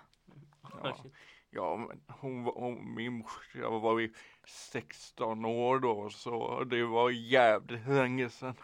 Ja, 0.89 1.11
ja 1.51 1.77
men 1.77 2.01
hon, 2.09 2.45
var- 2.45 2.55
hon, 2.61 2.95
min 2.95 3.13
morsa 3.13 3.69
var 3.69 3.99
ju 3.99 4.13
16 4.47 5.45
år 5.45 5.79
då 5.79 6.11
så 6.11 6.65
det 6.65 6.85
var 6.85 7.11
jävligt 7.11 7.89
länge 7.89 8.29
sedan. 8.31 8.55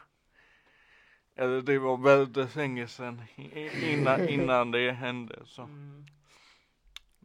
Eller 1.36 1.62
det 1.62 1.78
var 1.78 1.96
väldigt 1.96 2.56
länge 2.56 2.86
sedan 2.86 3.22
innan, 3.82 4.28
innan 4.28 4.70
det 4.70 4.92
hände 4.92 5.42
så. 5.44 5.62
Mm. 5.62 6.04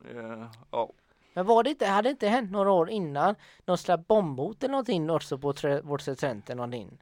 eh, 0.06 0.52
ja. 0.72 0.92
Men 1.34 1.46
var 1.46 1.64
det 1.64 1.70
inte, 1.70 1.86
hade 1.86 2.10
det 2.10 2.12
inte 2.12 2.28
hänt 2.28 2.52
några 2.52 2.72
år 2.72 2.90
innan 2.90 3.36
någon 3.66 3.78
slags 3.78 4.08
bombhot 4.08 4.64
eller 4.64 4.72
någonting 4.72 5.10
också 5.10 5.38
på 5.38 5.54
vårt 5.84 6.02
center 6.02 6.56
någonting? 6.56 6.98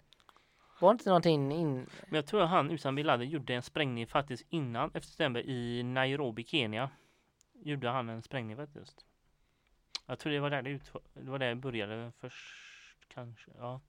Var 0.80 0.90
det 0.90 0.94
inte 0.94 1.10
någonting 1.10 1.52
in? 1.52 1.76
Men 1.76 2.16
jag 2.16 2.26
tror 2.28 2.42
att 2.42 2.50
han 2.50 2.72
Usama 2.72 2.96
bin 2.96 3.06
Laden 3.06 3.30
gjorde 3.30 3.54
en 3.54 3.62
sprängning 3.62 4.08
faktiskt 4.08 4.46
innan 4.50 4.90
11 4.94 5.02
september 5.02 5.42
i 5.42 5.84
Nairobi, 5.84 6.44
Kenya. 6.44 6.90
Gjorde 7.66 7.90
han 7.90 8.10
en 8.10 8.22
sprängning 8.22 8.58
faktiskt. 8.58 9.06
Jag 10.06 10.20
tror 10.20 10.34
det 10.34 10.40
var 10.40 10.50
där 10.50 10.62
det, 10.62 10.70
ut, 10.70 10.92
det, 11.14 11.30
var 11.30 11.40
där 11.40 11.50
det 11.50 11.56
började 11.56 12.12
först 12.20 13.08
kanske. 13.08 13.52
Ja. 13.58 13.82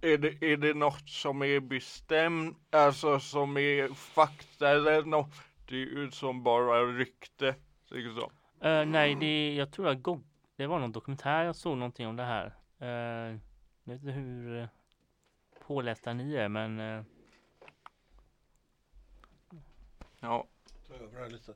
Är 0.00 0.18
det, 0.18 0.52
är 0.52 0.56
det 0.56 0.74
något 0.74 1.08
som 1.08 1.42
är 1.42 1.60
bestämt, 1.60 2.58
alltså 2.70 3.20
som 3.20 3.56
är 3.56 3.94
fakta 3.94 4.70
eller 4.70 5.02
något 5.02 5.34
det 5.68 5.74
är 5.74 5.78
ju 5.78 6.10
som 6.10 6.42
bara 6.42 6.82
rykte? 6.82 7.54
Liksom. 7.88 8.30
Eh, 8.60 8.84
nej, 8.86 9.14
det, 9.14 9.54
jag 9.54 9.72
tror 9.72 9.88
att 9.88 10.02
Gog, 10.02 10.24
det 10.56 10.66
var 10.66 10.78
någon 10.78 10.92
dokumentär 10.92 11.44
jag 11.44 11.56
såg 11.56 11.76
någonting 11.76 12.06
om 12.06 12.16
det 12.16 12.24
här. 12.24 12.46
Uh, 12.82 13.38
jag 13.84 13.92
vet 13.92 14.00
inte 14.00 14.12
hur 14.12 14.56
uh, 14.56 14.66
pålästa 15.66 16.12
ni 16.12 16.34
är 16.34 16.48
men 16.48 16.80
uh, 16.80 17.04
Ja. 20.20 20.46
Ta 20.88 20.94
över 20.94 21.18
här 21.18 21.30
lite. 21.30 21.54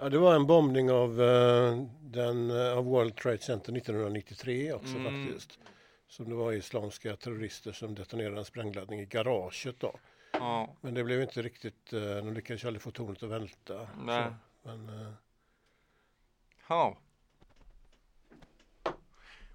Ja, 0.00 0.08
det 0.08 0.18
var 0.18 0.34
en 0.34 0.46
bombning 0.46 0.90
av, 0.90 1.22
eh, 1.22 1.82
den, 2.00 2.50
eh, 2.50 2.78
av 2.78 2.84
World 2.84 3.16
Trade 3.16 3.38
Center 3.38 3.72
1993 3.72 4.72
också 4.72 4.96
Mm. 4.96 5.04
faktiskt. 5.26 5.58
Som 6.06 6.28
det 6.28 6.34
var 6.34 6.52
islamska 6.52 7.16
terrorister 7.16 7.72
som 7.72 7.94
detonerade 7.94 8.38
en 8.38 8.44
sprängladdning 8.44 9.00
i 9.00 9.04
garaget 9.06 9.80
då. 9.80 9.94
ja. 10.32 10.76
Men 10.80 10.94
det 10.94 11.04
blev 11.04 11.22
inte 11.22 11.42
riktigt, 11.42 11.92
eh, 11.92 12.00
de 12.00 12.32
lyckades 12.34 12.64
aldrig 12.64 12.82
få 12.82 12.90
tornet 12.90 13.22
att 13.22 13.28
välta. 13.28 13.88
Nej. 14.04 14.30
Så, 14.62 14.68
men, 14.68 14.88
eh, 15.06 15.12
Ja. 16.68 16.98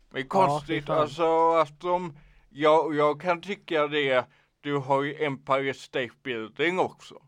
Men 0.10 0.28
konstigt 0.28 0.86
fan. 0.86 0.98
alltså 0.98 1.52
att 1.52 1.80
de, 1.80 2.18
jag, 2.50 2.96
jag 2.96 3.22
kan 3.22 3.42
tycka 3.42 3.88
det, 3.88 4.26
du 4.62 4.78
har 4.78 5.04
ju 5.04 5.24
Empire 5.24 5.74
State 5.74 6.14
Building 6.24 6.80
också. 6.80 7.22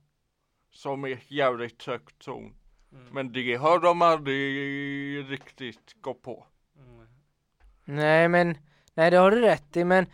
Som 0.72 1.04
är 1.04 1.20
jävligt 1.28 1.84
högt 1.84 2.20
torn. 2.20 2.54
Men 3.12 3.32
det 3.32 3.56
har 3.56 3.80
de 3.80 4.02
aldrig 4.02 5.32
riktigt 5.32 6.02
gått 6.02 6.22
på. 6.22 6.46
Nej 7.86 8.28
men, 8.28 8.58
nej 8.94 9.12
det 9.12 9.18
har 9.18 9.32
du 9.32 9.42
rätt 9.42 9.78
i 9.78 9.84
men 9.84 10.06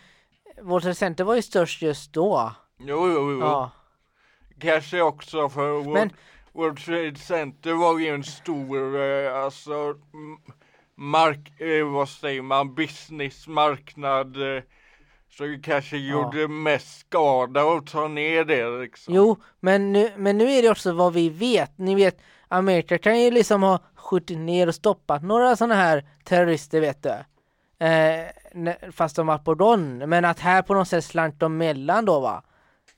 vårt 0.62 0.98
center 0.98 1.24
var 1.24 1.36
ju 1.36 1.42
störst 1.42 1.82
just 1.82 2.14
då. 2.14 2.52
Jo, 2.80 3.08
jo, 3.08 3.32
jo. 3.32 3.40
Ja. 3.40 3.72
Kanske 4.60 5.02
också 5.02 5.50
för 5.50 5.72
World, 5.72 5.90
Men- 5.90 6.12
World 6.54 6.78
Trade 6.78 7.16
Center 7.16 7.74
var 7.74 8.00
ju 8.00 8.08
en 8.08 8.24
stor, 8.24 9.02
eh, 9.02 9.36
alltså 9.44 9.96
mark, 10.96 11.62
eh, 11.62 11.86
vad 11.94 12.10
säger 12.10 12.42
man, 12.42 12.76
businessmarknad. 12.76 14.56
Eh, 14.58 14.64
så 15.30 15.44
det 15.44 15.60
kanske 15.64 15.98
gjorde 15.98 16.48
mest 16.48 17.00
skada 17.00 17.62
att 17.64 17.88
ta 17.88 18.08
ner 18.08 18.46
det 18.46 18.82
liksom. 18.82 19.14
Jo, 19.14 19.42
men 19.60 19.92
nu, 19.94 20.12
men 20.18 20.38
nu 20.38 20.52
är 20.52 20.62
det 20.62 20.70
också 20.70 20.92
vad 20.94 21.14
vi 21.14 21.30
vet. 21.30 21.78
Ni 21.78 21.96
vet, 21.96 22.22
Amerika 22.52 22.98
kan 22.98 23.20
ju 23.22 23.32
liksom 23.32 23.64
ha 23.64 23.80
skjutit 23.96 24.38
ner 24.38 24.68
och 24.68 24.76
stoppat 24.76 25.24
några 25.24 25.56
sådana 25.56 25.76
här 25.76 26.06
terrorister 26.24 26.82
vet 26.82 27.04
du. 27.04 27.10
Eh, 27.86 28.28
fast 28.92 29.16
de 29.16 29.28
var 29.28 29.38
på 29.38 29.54
don. 29.56 29.98
Men 29.98 30.26
att 30.26 30.40
här 30.40 30.62
på 30.62 30.74
något 30.74 30.88
sätt 30.88 31.06
slank 31.06 31.36
de 31.40 31.58
mellan 31.58 32.06
då 32.06 32.20
va. 32.20 32.44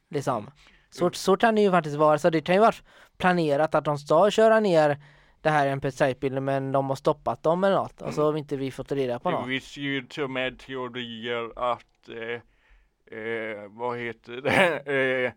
Liksom. 0.10 0.50
Så, 0.90 1.12
så 1.12 1.38
kan 1.38 1.56
det 1.56 1.62
ju 1.62 1.72
faktiskt 1.72 1.96
vara. 1.96 2.18
Så 2.18 2.30
det 2.30 2.42
kan 2.42 2.56
ju 2.56 2.62
vara 2.62 2.76
planerat 3.18 3.76
att 3.76 3.86
de 3.86 3.98
ska 3.98 4.32
köra 4.32 4.60
ner 4.60 4.98
det 5.42 5.50
här 5.50 5.76
MP3-bilden 5.76 6.46
men 6.46 6.72
de 6.72 6.90
har 6.90 6.96
stoppat 6.96 7.44
dem 7.44 7.64
eller 7.64 7.76
något. 7.76 8.02
Och 8.02 8.14
så 8.14 8.24
har 8.26 8.32
vi 8.32 8.40
inte 8.40 8.58
vi 8.58 8.72
fått 8.72 8.92
reda 8.92 9.20
på 9.20 9.32
Det 9.32 9.38
något. 9.38 9.48
finns 9.48 9.78
ju 9.78 10.02
till 10.02 10.24
och 10.24 10.30
med 10.30 10.60
teorier 10.60 11.72
att, 11.72 12.10
eh, 12.10 13.20
eh, 13.20 13.68
vad 13.70 13.98
heter 13.98 14.42
det, 14.42 15.26
eh, 15.26 15.32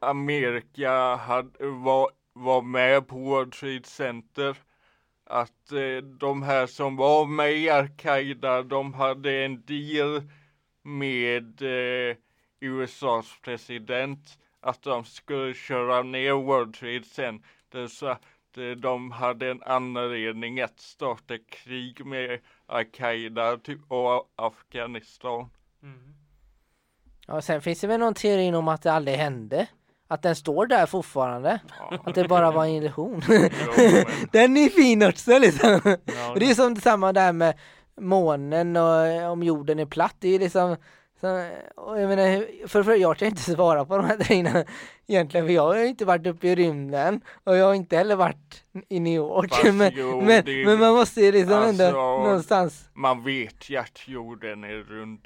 Amerika 0.00 1.16
hade, 1.16 1.66
var, 1.66 2.10
var 2.38 2.62
med 2.62 3.08
på 3.08 3.16
World 3.16 3.52
Trade 3.52 3.84
Center. 3.84 4.56
Att 5.24 5.72
eh, 5.72 6.04
de 6.18 6.42
här 6.42 6.66
som 6.66 6.96
var 6.96 7.26
med 7.26 7.52
i 7.52 7.70
Al-Qaida, 7.70 8.62
de 8.62 8.94
hade 8.94 9.44
en 9.44 9.62
deal 9.66 10.22
med 10.82 11.62
eh, 11.62 12.16
USAs 12.60 13.38
president 13.42 14.38
att 14.60 14.82
de 14.82 15.04
skulle 15.04 15.54
köra 15.54 16.02
ner 16.02 16.32
World 16.32 16.74
Trade 16.74 17.04
Center 17.04 17.86
så 17.86 18.06
att 18.06 18.22
eh, 18.56 18.70
de 18.70 19.10
hade 19.10 19.50
en 19.50 19.62
anledning 19.62 20.60
att 20.60 20.80
starta 20.80 21.38
krig 21.38 22.06
med 22.06 22.40
Al-Qaida 22.66 23.56
typ, 23.56 23.80
och 23.88 24.32
Afghanistan. 24.36 25.50
Ja, 27.26 27.42
sen 27.42 27.62
finns 27.62 27.80
det 27.80 27.86
väl 27.86 28.00
någon 28.00 28.14
teori 28.14 28.54
om 28.54 28.68
att 28.68 28.82
det 28.82 28.92
aldrig 28.92 29.16
hände. 29.16 29.66
Att 30.08 30.22
den 30.22 30.36
står 30.36 30.66
där 30.66 30.86
fortfarande. 30.86 31.58
Ja, 31.78 31.98
Att 32.04 32.14
det 32.14 32.28
bara 32.28 32.50
var 32.50 32.64
en 32.64 32.70
illusion. 32.70 33.22
jo, 33.28 33.34
men, 33.76 34.04
Den 34.32 34.56
är 34.56 34.68
fin 34.68 35.02
också 35.02 35.38
liksom. 35.38 35.80
Ja, 35.84 36.34
det 36.36 36.50
är 36.50 36.54
som 36.54 36.74
detsamma 36.74 37.12
där 37.12 37.32
med 37.32 37.54
månen 38.00 38.76
och 38.76 39.30
om 39.32 39.42
jorden 39.42 39.78
är 39.78 39.86
platt. 39.86 40.14
Det 40.18 40.28
är 40.34 40.38
liksom 40.38 40.76
så, 41.20 41.26
jag 41.76 42.08
menar, 42.08 42.66
för, 42.68 42.82
för 42.82 42.94
jag 42.94 43.16
kan 43.16 43.28
inte 43.28 43.42
svara 43.42 43.84
på 43.84 43.96
de 43.96 44.06
här 44.06 44.16
grejerna 44.16 44.64
egentligen 45.06 45.46
för 45.46 45.52
jag 45.54 45.62
har 45.62 45.76
inte 45.84 46.04
varit 46.04 46.26
uppe 46.26 46.48
i 46.48 46.54
rymden 46.54 47.20
och 47.44 47.56
jag 47.56 47.64
har 47.66 47.74
inte 47.74 47.96
heller 47.96 48.16
varit 48.16 48.64
i 48.88 49.00
New 49.00 49.12
York. 49.14 49.50
Fast 49.54 49.74
men, 49.74 49.92
jo, 49.96 50.20
men, 50.20 50.44
det- 50.44 50.64
men 50.66 50.78
man 50.78 50.94
måste 50.94 51.20
ju 51.20 51.32
liksom 51.32 51.54
ändå 51.62 51.84
Alltså, 51.84 51.96
någonstans. 52.00 52.88
man 52.94 53.24
vet 53.24 53.70
ju 53.70 53.76
att 53.76 54.08
jorden 54.08 54.64
är 54.64 54.76
rund. 54.90 55.20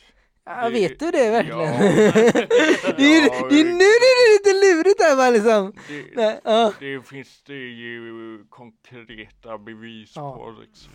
Ja, 0.44 0.68
vet 0.72 0.98
du 0.98 1.10
det 1.10 1.30
verkligen? 1.30 1.60
Ja. 1.60 1.66
det, 2.96 3.16
är, 3.16 3.26
Ja, 3.26 3.46
det 3.50 3.60
är 3.60 3.64
nu 3.64 3.78
det 3.78 4.12
är 4.12 4.32
lite 4.32 4.52
lurigt 4.66 5.02
här 5.02 5.16
va 5.16 5.30
liksom. 5.30 5.72
Det, 5.88 6.04
Nej, 6.16 6.40
ja. 6.44 6.72
det 6.80 7.06
finns 7.06 7.42
det 7.46 7.54
ju 7.54 8.44
konkreta 8.48 9.58
bevis 9.58 10.12
Ja. 10.16 10.36
på 10.36 10.50
liksom. 10.60 10.92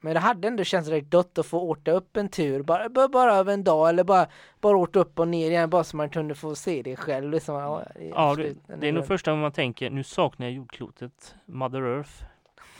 Men 0.00 0.14
det 0.14 0.20
hade 0.20 0.48
ändå 0.48 0.64
känts 0.64 0.88
rätt 0.88 1.10
dött 1.10 1.38
att 1.38 1.46
få 1.46 1.60
åka 1.60 1.92
upp 1.92 2.16
en 2.16 2.28
tur, 2.28 2.62
bara, 2.62 2.88
bara, 2.88 3.08
bara 3.08 3.34
över 3.34 3.52
en 3.52 3.64
dag 3.64 3.88
eller 3.88 4.04
bara, 4.04 4.26
bara 4.60 4.76
åka 4.76 4.98
upp 4.98 5.18
och 5.18 5.28
ner 5.28 5.50
igen 5.50 5.70
bara 5.70 5.84
så 5.84 5.96
man 5.96 6.10
kunde 6.10 6.34
få 6.34 6.54
se 6.54 6.82
det 6.82 6.96
själv. 6.96 7.30
Liksom. 7.30 7.54
Ja, 7.54 7.84
det 7.94 8.04
är, 8.04 8.08
Ja, 8.08 8.34
det, 8.36 8.54
det 8.80 8.88
är 8.88 8.92
nog 8.92 9.06
första 9.06 9.30
gången 9.30 9.42
man 9.42 9.52
tänker 9.52 9.90
nu 9.90 10.04
saknar 10.04 10.46
jag 10.46 10.54
jordklotet, 10.54 11.34
Mother 11.46 11.82
Earth. 11.96 12.10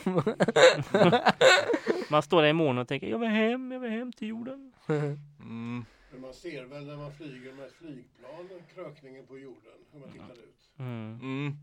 man 2.10 2.22
står 2.22 2.42
där 2.42 2.48
i 2.48 2.52
månen 2.52 2.78
och 2.78 2.88
tänker 2.88 3.06
jag 3.06 3.18
vill 3.18 3.28
hem, 3.28 3.72
jag 3.72 3.80
vill 3.80 3.90
hem 3.90 4.12
till 4.12 4.28
jorden. 4.28 4.72
Mm. 5.48 5.84
Men 6.10 6.20
man 6.20 6.34
ser 6.34 6.64
väl 6.64 6.86
när 6.86 6.96
man 6.96 7.12
flyger 7.12 7.52
med 7.52 7.66
ett 7.66 7.72
flygplan 7.72 8.48
krökningen 8.74 9.26
på 9.26 9.38
jorden, 9.38 9.78
hur 9.92 10.00
man 10.00 10.12
tittar 10.12 10.32
ut. 10.32 10.70
Mm. 10.78 11.18
Mm. 11.22 11.56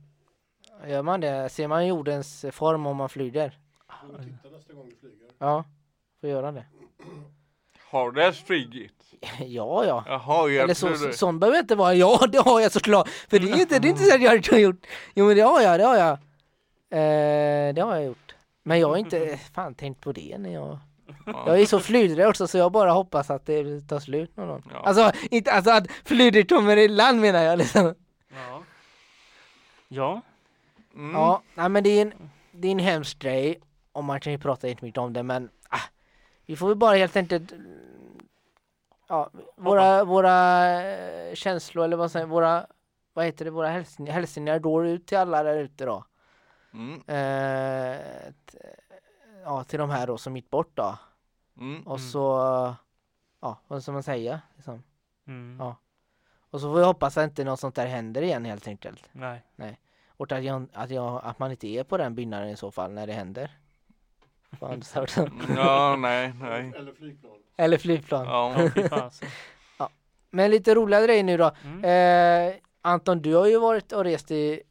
Gör 0.88 1.02
man 1.02 1.22
det? 1.22 1.50
Ser 1.50 1.68
man 1.68 1.88
jordens 1.88 2.46
form 2.52 2.86
om 2.86 2.98
man 2.98 3.10
flyger? 3.10 3.60
Och 3.88 4.24
titta 4.24 4.50
nästa 4.50 4.74
gång 4.74 4.90
du 4.90 4.96
flyger. 4.96 5.30
Ja, 5.38 5.64
får 6.22 6.30
göra 6.30 6.52
det. 6.52 6.66
Har 7.90 8.12
det 8.12 8.34
flugit? 8.34 8.92
Ja, 9.40 9.86
ja. 9.86 10.04
Jaha, 10.08 10.50
jag 10.50 10.64
Eller 10.64 10.74
så, 10.74 10.96
så, 10.96 11.12
sån 11.12 11.40
behöver 11.40 11.60
inte 11.60 11.76
vara. 11.76 11.94
Ja, 12.04 12.28
det 12.32 12.38
har 12.38 12.62
jag 12.62 12.72
såklart. 12.72 13.10
För 13.10 13.40
det 13.40 13.52
är 13.52 13.62
inte, 13.62 13.80
det 13.80 13.88
är 13.88 13.90
inte 13.90 14.04
så 14.04 14.16
att 14.16 14.22
jag 14.22 14.52
har 14.52 14.60
gjort. 14.60 14.86
Jo, 15.14 15.28
men 15.28 15.36
det 15.36 15.42
har 15.42 15.62
jag, 15.62 15.80
det 15.80 15.86
har 15.86 15.96
jag. 15.98 16.12
Eh, 16.90 17.74
det 17.74 17.82
har 17.82 17.96
jag 17.96 18.06
gjort. 18.06 18.36
Men 18.64 18.80
jag 18.80 18.88
har 18.88 18.98
inte 18.98 19.38
fan 19.54 19.76
tänkt 19.76 20.02
på 20.02 20.12
det 20.12 20.38
när 20.38 20.54
jag... 20.54 20.78
Jag 21.26 21.62
är 21.62 21.66
så 21.66 21.80
flydrig 21.80 22.28
också 22.28 22.48
så 22.48 22.58
jag 22.58 22.72
bara 22.72 22.92
hoppas 22.92 23.30
att 23.30 23.46
det 23.46 23.82
tar 23.82 24.00
slut 24.00 24.38
någon 24.38 24.48
gång. 24.48 24.64
Ja. 24.74 24.80
Alltså, 24.86 25.12
inte, 25.32 25.52
alltså 25.52 25.72
att 25.72 25.88
flyget 26.06 26.50
kommer 26.50 26.78
i 26.78 26.88
land 26.88 27.22
menar 27.22 27.44
jag 27.44 27.58
liksom. 27.58 27.96
Ja. 28.30 28.64
Ja. 29.88 30.22
Mm. 30.96 31.12
Ja, 31.16 31.42
nej 31.56 31.70
men 31.70 31.84
det 31.84 31.90
är 31.90 32.02
en, 32.02 32.14
det 32.52 32.68
är 32.68 32.72
en 32.72 32.80
hemsk 32.80 33.20
grej. 33.20 33.60
Och 33.92 34.04
man 34.04 34.20
kan 34.20 34.32
ju 34.34 34.40
prata 34.40 34.68
jättemycket 34.68 34.98
om 34.98 35.14
det 35.14 35.24
men 35.24 35.50
ah, 35.70 35.80
vi 36.46 36.56
får 36.56 36.68
väl 36.68 36.78
bara 36.78 36.96
helt 36.96 37.16
enkelt 37.16 37.54
Ja, 39.08 39.30
våra, 39.56 40.04
våra 40.04 40.66
eh, 40.82 41.34
känslor 41.36 41.86
eller 41.86 41.98
vad 41.98 42.12
säger 42.12 42.26
våra 42.26 42.66
vad 43.14 43.26
heter 43.26 43.46
det, 43.46 43.52
våra 43.52 43.68
hälsningar, 43.70 44.14
hälsningar 44.14 44.60
går 44.60 44.88
ut 44.88 45.08
till 45.08 45.18
alla 45.18 45.44
där 45.44 45.58
ute 45.58 45.86
då. 45.86 46.06
Mm. 46.74 46.94
Eh, 46.94 47.98
t- 48.52 48.58
ja, 49.44 49.64
till 49.64 49.80
de 49.80 49.90
här 49.90 50.08
då 50.08 50.18
som 50.18 50.36
gick 50.36 50.50
bort 50.50 50.72
då. 50.74 50.98
Mm. 51.58 51.82
Och 51.88 51.98
Mm. 52.00 52.10
så, 52.12 52.20
ja, 53.42 53.60
vad 53.68 53.84
ska 53.84 53.92
man 53.92 54.04
säga? 54.04 54.42
Liksom. 54.56 54.84
Mm. 55.28 55.58
Ja. 55.60 55.76
Och 56.50 56.62
så 56.62 56.72
får 56.72 56.80
vi 56.80 56.86
hoppas 56.86 57.18
att 57.18 57.24
inte 57.24 57.44
något 57.44 57.60
sånt 57.60 57.76
där 57.76 57.88
händer 57.88 58.22
igen 58.22 58.46
helt 58.46 58.68
enkelt. 58.68 59.10
Nej. 59.56 59.80
Och 60.18 60.32
att, 60.32 60.44
jag, 60.44 60.68
att, 60.74 60.90
jag, 60.90 61.22
att 61.24 61.40
man 61.40 61.52
inte 61.52 61.68
är 61.68 61.84
på 61.84 61.98
den 61.98 62.16
byggnaden 62.16 62.50
i 62.50 62.56
så 62.58 62.72
fall 62.72 62.92
när 62.92 63.08
det 63.08 63.14
händer. 63.14 63.52
Ja, 65.56 65.96
nej, 65.96 66.34
nej. 66.42 66.74
Eller 66.76 66.94
flygplan. 66.94 67.34
Eller 67.58 67.78
flygplan. 67.78 68.26
Ja. 68.26 68.70
Fasen. 68.90 69.30
Men 70.30 70.52
lite 70.52 70.76
roligare 70.76 71.06
grej 71.06 71.24
nu 71.24 71.38
då. 71.38 71.52
Mm. 71.64 72.50
Eh, 72.50 72.56
Anton, 72.82 73.22
du 73.22 73.34
har 73.36 73.46
ju 73.48 73.60
varit 73.60 73.92
och 73.92 74.04
rest 74.04 74.32
i 74.32 74.62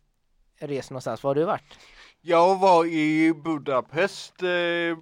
rest 0.59 0.91
någonstans. 0.91 1.23
Var 1.23 1.31
har 1.31 1.35
du 1.35 1.45
varit? 1.45 1.79
Jag 2.27 2.59
var 2.59 2.87
i 2.87 3.33
Budapest 3.35 4.43
eh, 4.43 4.97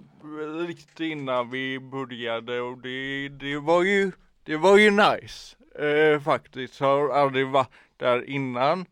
riktigt 0.67 0.99
innan 0.99 1.49
vi 1.49 1.79
började 1.79 2.61
och 2.61 2.77
det, 2.77 3.29
det 3.29 3.57
var 3.57 3.83
ju 3.83 4.11
det 4.43 4.57
var 4.57 4.77
ju 4.77 4.91
nice 4.91 5.55
eh, 5.85 6.21
faktiskt. 6.21 6.79
Jag 6.79 6.87
har 6.87 7.09
aldrig 7.09 7.47
varit 7.47 7.69
där 7.97 8.29
innan. 8.29 8.85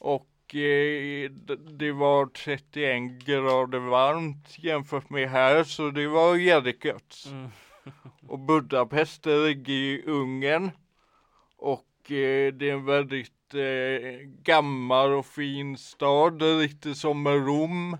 Och 0.00 0.54
eh, 0.54 1.30
det, 1.78 1.92
var 1.92 2.26
31 2.26 3.26
grader 3.26 3.78
varmt 3.78 4.58
jämfört 4.58 5.10
med 5.10 5.30
här 5.30 5.64
så 5.64 5.90
det 5.90 6.06
var 6.06 6.36
jävligt 6.36 6.84
gött. 6.84 7.24
Mm. 7.30 7.48
Och 8.28 8.38
Budapest 8.38 9.26
ligger 9.26 9.72
i 9.72 10.02
Ungern. 10.06 10.70
Och 11.56 12.12
eh, 12.12 12.52
det 12.52 12.68
är 12.68 12.72
en 12.72 12.84
väldigt 12.84 13.37
eh, 13.54 14.20
gammal 14.42 15.12
och 15.12 15.26
fin 15.26 15.76
stad. 15.76 16.42
Lite 16.42 16.94
som 16.94 17.28
Rom. 17.28 17.96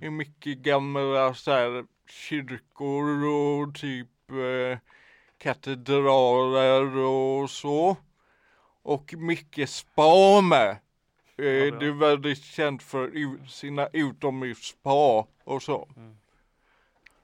Det 0.00 0.06
är 0.06 0.10
mycket 0.10 0.58
gamla 0.58 1.34
så 1.34 1.50
här, 1.50 1.84
kyrkor 2.08 3.24
och 3.24 3.74
typ 3.74 4.30
eh, 4.30 4.78
katedraler 5.38 6.96
och 6.96 7.50
så. 7.50 7.96
Och 8.82 9.14
mycket 9.16 9.70
spa 9.70 10.40
med. 10.40 10.70
Eh, 10.70 11.70
bra. 11.70 11.78
det 11.80 11.86
är 11.86 11.98
väldigt 11.98 12.44
känt 12.44 12.82
för 12.82 13.38
sina 13.48 13.88
utomhusspa 13.92 15.26
och 15.44 15.62
så. 15.62 15.88
Mm. 15.96 16.16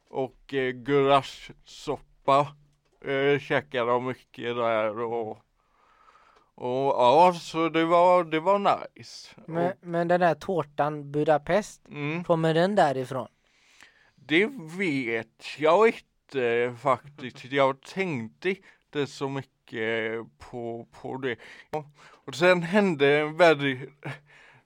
Och 0.09 0.55
eh, 0.55 0.71
gulaschsoppa 0.71 2.57
eh, 3.05 3.39
käkade 3.39 3.91
de 3.91 4.07
mycket 4.07 4.57
där 4.57 4.99
och 4.99 5.39
och 6.61 6.95
ja, 7.03 7.35
så 7.41 7.69
det 7.69 7.85
var, 7.85 8.25
det 8.25 8.41
var 8.41 8.59
nice. 8.59 9.35
Men, 9.47 9.67
Och, 9.67 9.73
men 9.81 10.09
den 10.09 10.21
där 10.21 10.35
tårtan 10.35 11.13
Budapest, 11.13 11.89
mm, 11.89 12.25
kommer 12.25 12.55
den 12.55 12.75
därifrån? 12.75 13.29
det 14.29 14.51
vet 14.79 15.59
jag 15.59 15.89
inte 15.89 16.75
faktiskt. 16.83 17.45
Jag 17.45 17.81
tänkte 17.81 18.49
inte 18.51 19.07
så 19.07 19.29
mycket 19.29 20.25
på, 20.39 20.89
på 21.01 21.17
det. 21.17 21.37
Och 22.27 22.35
sen 22.35 22.63
hände 22.63 23.19
en 23.19 23.37
väldigt 23.37 23.91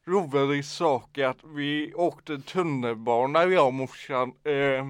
rolig 0.07 0.65
sak 0.65 1.19
att 1.19 1.39
vi 1.45 1.95
åkte 1.95 2.39
tunnelbana 2.39 3.45
jag 3.45 3.67
och 3.67 3.75
morsan. 3.75 4.33
Eh, 4.45 4.89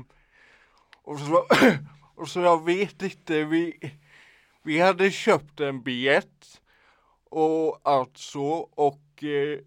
och, 1.02 1.18
så, 1.18 1.46
och 2.14 2.28
så 2.28 2.40
jag 2.40 2.64
vet 2.64 3.02
inte, 3.02 3.44
vi, 3.44 3.92
vi 4.62 4.80
hade 4.80 5.10
köpt 5.10 5.60
en 5.60 5.82
biljett 5.82 6.61
och 7.32 7.80
allt 7.82 8.18
så 8.18 8.68
och 8.74 9.24
eh, 9.24 9.58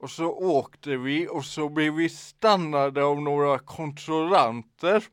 och 0.00 0.10
så 0.10 0.26
åkte 0.32 0.96
vi 0.96 1.28
och 1.28 1.44
så 1.44 1.68
blev 1.68 1.94
vi 1.94 2.08
stannade 2.08 3.04
av 3.04 3.22
några 3.22 3.58
kontrollanter. 3.58 5.04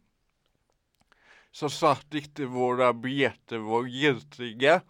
Så 1.52 1.70
sa 1.70 1.92
att 1.92 2.14
inte 2.14 2.46
våra 2.46 2.94
biljetter 2.94 3.58
var 3.58 3.86
giltiga. 3.86 4.82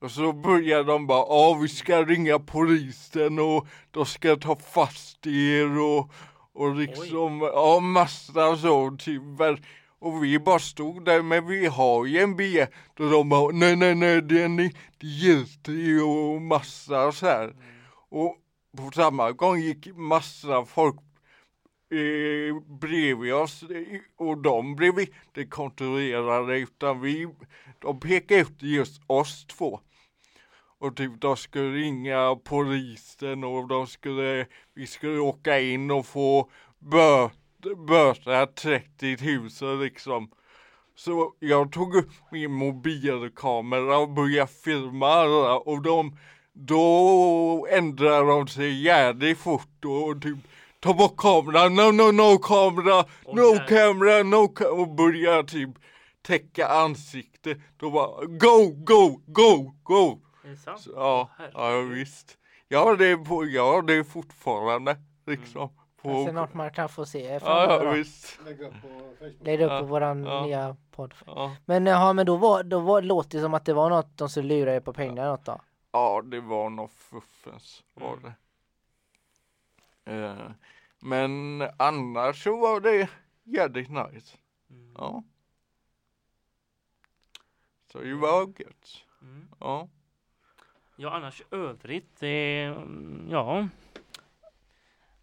Och 0.00 0.10
så 0.10 0.32
började 0.32 0.84
de 0.84 1.06
bara, 1.06 1.26
ja 1.28 1.58
vi 1.62 1.68
ska 1.68 2.04
ringa 2.04 2.38
polisen 2.38 3.38
och 3.38 3.66
de 3.90 4.06
ska 4.06 4.36
ta 4.36 4.56
fast 4.56 5.26
er 5.26 5.78
och, 5.78 6.12
och 6.52 6.74
liksom, 6.74 7.40
ja 7.40 7.80
massa 7.80 8.56
så 8.56 8.96
typ. 8.98 9.22
Och 10.06 10.24
vi 10.24 10.38
bara 10.38 10.58
stod 10.58 11.04
där, 11.04 11.22
men 11.22 11.46
vi 11.46 11.66
har 11.66 12.06
ju 12.06 12.18
en 12.18 12.36
biljett. 12.36 12.72
Och 12.98 13.10
de 13.10 13.28
bara, 13.28 13.52
nej 13.52 13.76
nej 13.76 13.94
nej 13.94 14.22
den 14.22 14.58
är 14.58 14.64
inte 14.64 14.76
giltig 15.00 16.04
och 16.04 16.42
massa 16.42 17.12
så 17.12 17.26
här. 17.26 17.54
Och 18.08 18.36
på 18.76 18.90
samma 18.94 19.32
gång 19.32 19.58
gick 19.58 19.96
massa 19.96 20.64
folk 20.64 20.96
eh, 21.90 22.76
bredvid 22.80 23.34
oss 23.34 23.62
eh, 23.62 24.00
och 24.16 24.38
de 24.38 24.76
blev 24.76 25.00
inte 25.00 25.44
kontrollerade 25.44 26.58
utan 26.58 27.00
vi, 27.00 27.28
de 27.78 28.00
pekade 28.00 28.40
ut 28.40 28.62
just 28.62 29.02
oss 29.06 29.46
två. 29.46 29.80
Och 30.78 30.96
typ 30.96 31.20
de 31.20 31.36
skulle 31.36 31.76
ringa 31.76 32.36
polisen 32.44 33.44
och 33.44 33.68
de 33.68 33.86
skulle, 33.86 34.46
vi 34.74 34.86
skulle 34.86 35.18
åka 35.18 35.60
in 35.60 35.90
och 35.90 36.06
få 36.06 36.50
böter, 36.78 37.45
böter 37.88 38.46
30 38.46 39.16
000 39.64 39.80
liksom. 39.82 40.30
Så 40.94 41.34
jag 41.38 41.72
tog 41.72 41.94
upp 41.94 42.10
min 42.30 42.52
mobilkamera 42.52 43.98
och 43.98 44.10
började 44.10 44.52
filma 44.64 45.08
alla 45.08 45.58
och 45.58 45.82
de 45.82 46.16
då 46.52 47.66
ändrar 47.70 48.24
de 48.26 48.48
sig 48.48 48.82
jävligt 48.82 49.38
fort 49.38 49.84
och 49.84 50.22
typ 50.22 50.38
ta 50.80 50.94
bort 50.94 51.16
kameran, 51.16 51.74
no 51.74 51.92
no 51.92 52.12
no 52.12 52.38
kamera, 52.38 53.04
no 53.32 53.66
camera, 53.68 54.22
no 54.22 54.48
ca-" 54.48 54.70
och 54.70 54.94
börjar 54.94 55.42
typ 55.42 55.70
täcka 56.22 56.68
ansiktet. 56.68 57.58
Då 57.76 57.90
bara 57.90 58.24
go, 58.26 58.70
go, 58.76 59.20
go, 59.26 59.72
go. 59.82 60.20
Är 60.44 60.50
det 60.50 60.56
sant? 60.56 60.80
Så, 60.80 60.90
ja, 60.94 61.30
ja 61.52 61.80
visst. 61.80 62.38
Ja 62.68 62.96
det 62.96 63.06
är 63.06 63.16
på, 63.16 63.44
ja 63.44 63.82
det 63.86 63.94
är 63.94 64.04
fortfarande 64.04 64.96
liksom. 65.26 65.68
På, 66.06 66.16
Alltså 66.16 66.32
något 66.32 66.54
man 66.54 66.70
kan 66.70 66.88
få 66.88 67.06
se 67.06 67.40
ja, 67.44 67.82
ja 67.84 67.90
visst. 67.90 68.40
Lägga 68.44 68.66
upp 68.68 68.74
på 68.82 68.88
Facebook. 69.18 69.36
Lägg 69.46 69.60
upp 69.60 69.70
Ja, 69.70 69.80
på 69.80 69.86
våran 69.86 70.24
ja. 70.24 70.46
nya 70.46 70.76
podd. 70.90 71.14
Ja. 71.26 71.56
Men 71.64 71.86
jaha, 71.86 72.12
men 72.12 72.26
då 72.26 72.36
var, 72.36 72.62
då 72.62 72.80
var, 72.80 73.02
låter 73.02 73.38
det 73.38 73.42
som 73.42 73.54
att 73.54 73.64
det 73.64 73.72
var 73.74 73.90
något 73.90 74.16
de 74.18 74.28
skulle 74.28 74.48
lura 74.48 74.74
er 74.74 74.80
på 74.80 74.92
pengar 74.92 75.22
eller 75.22 75.30
något 75.32 75.44
då? 75.44 75.60
Ja, 75.92 76.22
det 76.24 76.40
var 76.40 76.70
nog 76.70 76.90
fuffens 76.90 77.82
var 77.94 78.12
Mm. 78.12 78.22
det. 78.22 78.32
Eh, 80.12 80.50
men 80.98 81.62
annars 81.76 82.42
så 82.44 82.56
var 82.60 82.80
det 82.80 83.08
jävligt 83.44 83.90
nice. 83.90 84.36
Mm. 84.70 84.94
Ja. 84.98 85.22
Så 87.92 87.98
det 87.98 88.14
var 88.14 88.40
gött. 88.46 89.04
Mm. 89.22 89.48
Ja. 89.60 89.88
Ja, 90.96 91.10
annars 91.10 91.42
övrigt, 91.50 92.22
eh, 92.22 92.28
ja. 93.30 93.68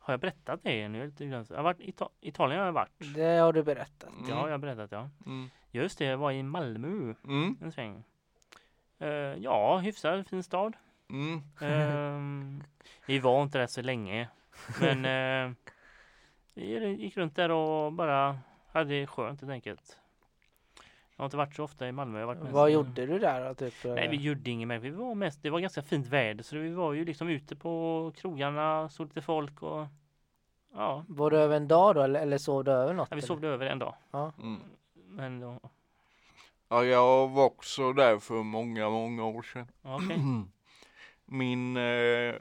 Har 0.05 0.13
jag 0.13 0.19
berättat 0.21 0.59
det? 0.63 0.87
Nu 0.87 0.97
är 0.97 1.01
jag, 1.01 1.09
lite 1.09 1.25
glömt. 1.25 1.49
jag 1.49 1.57
har 1.57 1.63
varit 1.63 1.79
i 1.79 1.91
Ita- 1.91 2.09
Italien 2.21 2.59
har 2.59 2.65
jag 2.65 2.73
varit. 2.73 2.91
Det 3.15 3.37
har 3.37 3.53
du 3.53 3.63
berättat. 3.63 4.09
Ja, 4.29 4.35
jag 4.45 4.51
har 4.51 4.57
berättat 4.57 4.91
ja. 4.91 5.09
Mm. 5.25 5.49
Just 5.71 5.97
det, 5.97 6.05
jag 6.05 6.17
var 6.17 6.31
i 6.31 6.43
Malmö 6.43 7.13
Mm. 7.23 7.57
en 7.61 7.71
sväng. 7.71 8.03
Eh, 8.99 9.07
ja, 9.37 9.77
hyfsad 9.77 10.27
fin 10.27 10.43
stad. 10.43 10.73
Mm. 11.09 11.41
Ehm, 11.61 12.63
vi 13.07 13.19
var 13.19 13.43
inte 13.43 13.57
där 13.57 13.67
så 13.67 13.81
länge. 13.81 14.29
Men 14.79 15.05
eh, 15.05 15.55
vi 16.53 16.87
gick 16.87 17.17
runt 17.17 17.35
där 17.35 17.51
och 17.51 17.93
bara 17.93 18.39
hade 18.71 18.89
det 18.99 19.07
skönt 19.07 19.41
helt 19.41 19.51
enkelt. 19.51 19.99
Jag 21.23 21.25
har 21.25 21.27
inte 21.27 21.37
varit 21.37 21.55
så 21.55 21.63
ofta 21.63 21.87
i 21.87 21.91
Malmö. 21.91 22.19
Jag 22.19 22.27
varit 22.27 22.39
mest 22.41 22.53
Vad 22.53 22.69
i- 22.69 22.73
gjorde 22.73 23.05
du 23.05 23.19
där 23.19 23.47
då? 23.49 23.53
Typ? 23.55 23.73
Nej, 23.83 24.07
vi 24.07 24.17
gjorde 24.17 24.49
inget 24.49 24.67
mer. 24.67 24.79
Vi 24.79 24.89
var 24.89 25.15
mest, 25.15 25.43
det 25.43 25.49
var 25.49 25.59
ganska 25.59 25.81
fint 25.81 26.07
väder 26.07 26.43
så 26.43 26.57
vi 26.57 26.69
var 26.69 26.93
ju 26.93 27.05
liksom 27.05 27.27
ute 27.27 27.55
på 27.55 28.11
krogarna, 28.15 28.89
såg 28.89 29.07
lite 29.07 29.21
folk 29.21 29.61
och 29.63 29.85
ja, 30.73 31.05
Var 31.07 31.31
du 31.31 31.37
över 31.37 31.55
en 31.57 31.67
dag 31.67 31.95
då 31.95 32.01
eller, 32.01 32.19
eller 32.21 32.37
sov 32.37 32.63
du 32.63 32.71
över 32.71 32.93
något? 32.93 33.07
ja 33.11 33.15
vi 33.15 33.21
sov 33.21 33.45
över 33.45 33.65
en 33.65 33.79
dag. 33.79 33.95
Mm. 34.41 34.59
Men 34.93 35.39
då, 35.39 35.59
Ja, 36.69 36.83
jag 36.85 37.27
var 37.29 37.45
också 37.45 37.93
där 37.93 38.19
för 38.19 38.43
många, 38.43 38.89
många 38.89 39.25
år 39.25 39.41
sedan. 39.41 39.67
ja, 39.81 39.95
okej. 39.95 40.19
Min 41.25 41.77
eh, 41.77 42.35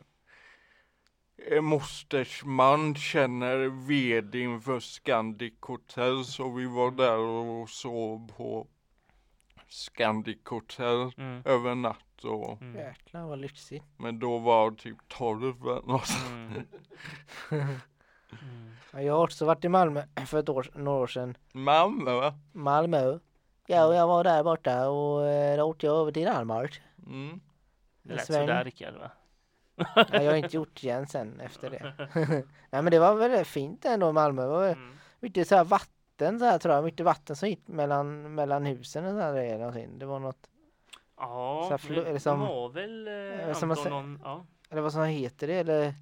eh, 1.51 1.61
mosters 1.61 2.45
man 2.45 2.95
känner 2.95 3.59
vdn 3.87 4.61
för 4.61 4.81
Scandic 4.81 5.55
Hotel 5.61 6.25
så 6.25 6.51
vi 6.51 6.67
var 6.67 6.91
där 6.91 7.19
och 7.19 7.69
sov 7.71 8.31
på 8.37 8.67
Scandic 9.73 10.39
Hotel 10.49 11.11
Mm. 11.17 11.43
över 11.45 11.75
natt 11.75 12.25
och 12.25 12.63
Mm. 12.63 12.77
Jäklar 12.81 13.27
vad 13.27 13.39
lyxigt. 13.39 13.85
men 13.97 14.19
då 14.19 14.39
var 14.39 14.71
typ 14.71 14.97
12 15.09 15.63
eller 15.63 15.83
något. 15.83 16.09
Mm. 16.31 16.63
Mm. 18.43 18.71
Ja, 18.93 19.01
Jag 19.03 19.15
har 19.15 19.25
också 19.25 19.45
varit 19.45 19.65
i 19.65 19.69
Malmö 19.69 20.03
för 20.27 20.39
ett 20.39 20.49
år, 20.49 20.71
några 20.75 20.99
år 20.99 21.07
sedan. 21.07 21.37
Mamma 21.53 22.15
va? 22.15 22.35
Malmö. 22.53 23.19
Ja, 23.67 23.87
och 23.87 23.95
jag 23.95 24.07
var 24.07 24.25
där 24.25 24.45
borta 24.45 24.89
och 24.89 25.27
eh, 25.29 25.57
då 25.57 25.63
åkte 25.65 25.87
jag 25.87 25.97
över 25.97 26.13
till 26.13 26.25
Danmark. 26.25 26.83
Mm. 27.07 27.41
Det 28.03 28.15
lät 28.15 28.27
sådär 28.27 28.65
Rickard 28.65 28.95
va? 28.95 29.11
Ja, 29.97 30.05
jag 30.23 30.31
har 30.31 30.35
inte 30.37 30.57
gjort 30.57 30.83
igen 30.85 31.07
sen 31.07 31.41
efter 31.41 31.71
det. 31.71 31.95
Nej 32.71 32.83
men 32.83 32.91
det 32.91 32.99
var 32.99 33.15
väldigt 33.15 33.47
fint 33.47 33.85
ändå 33.85 34.09
i 34.11 34.13
Malmö. 34.13 34.43
Det 34.43 34.49
var 34.49 34.67
Mm. 34.69 34.97
mycket 35.21 35.49
så 35.49 35.57
här 35.57 35.65
vatten 35.65 35.93
så 36.39 36.45
här 36.45 36.59
tror 36.59 36.75
jag. 36.75 36.85
Mycket 36.85 37.07
vatten 37.07 37.37
som 37.37 37.49
gick 37.49 37.69
mellan, 37.69 38.35
mellan 38.35 38.67
husen 38.67 39.05
och 39.07 39.11
så 39.13 39.19
här 39.21 39.33
grejer. 39.35 39.59
någonting. 39.59 39.99
Det 39.99 40.07
var 40.07 40.19
något, 40.19 40.49
Ja, 41.17 41.65
Så 41.81 41.89
här 41.89 41.95
det, 42.03 42.09
eller 42.09 42.19
som- 42.19 42.41
det 42.41 42.47
var 42.47 42.69
väl 42.69 43.09
eh, 43.49 43.55
som 43.55 43.71
Anton 43.71 43.91
någon, 43.93 44.21
ja. 44.25 44.47
eller 44.71 44.83
vad 44.83 44.93
som 44.93 45.05
heter 45.05 45.47
det 45.47 45.55
eller? 45.55 45.95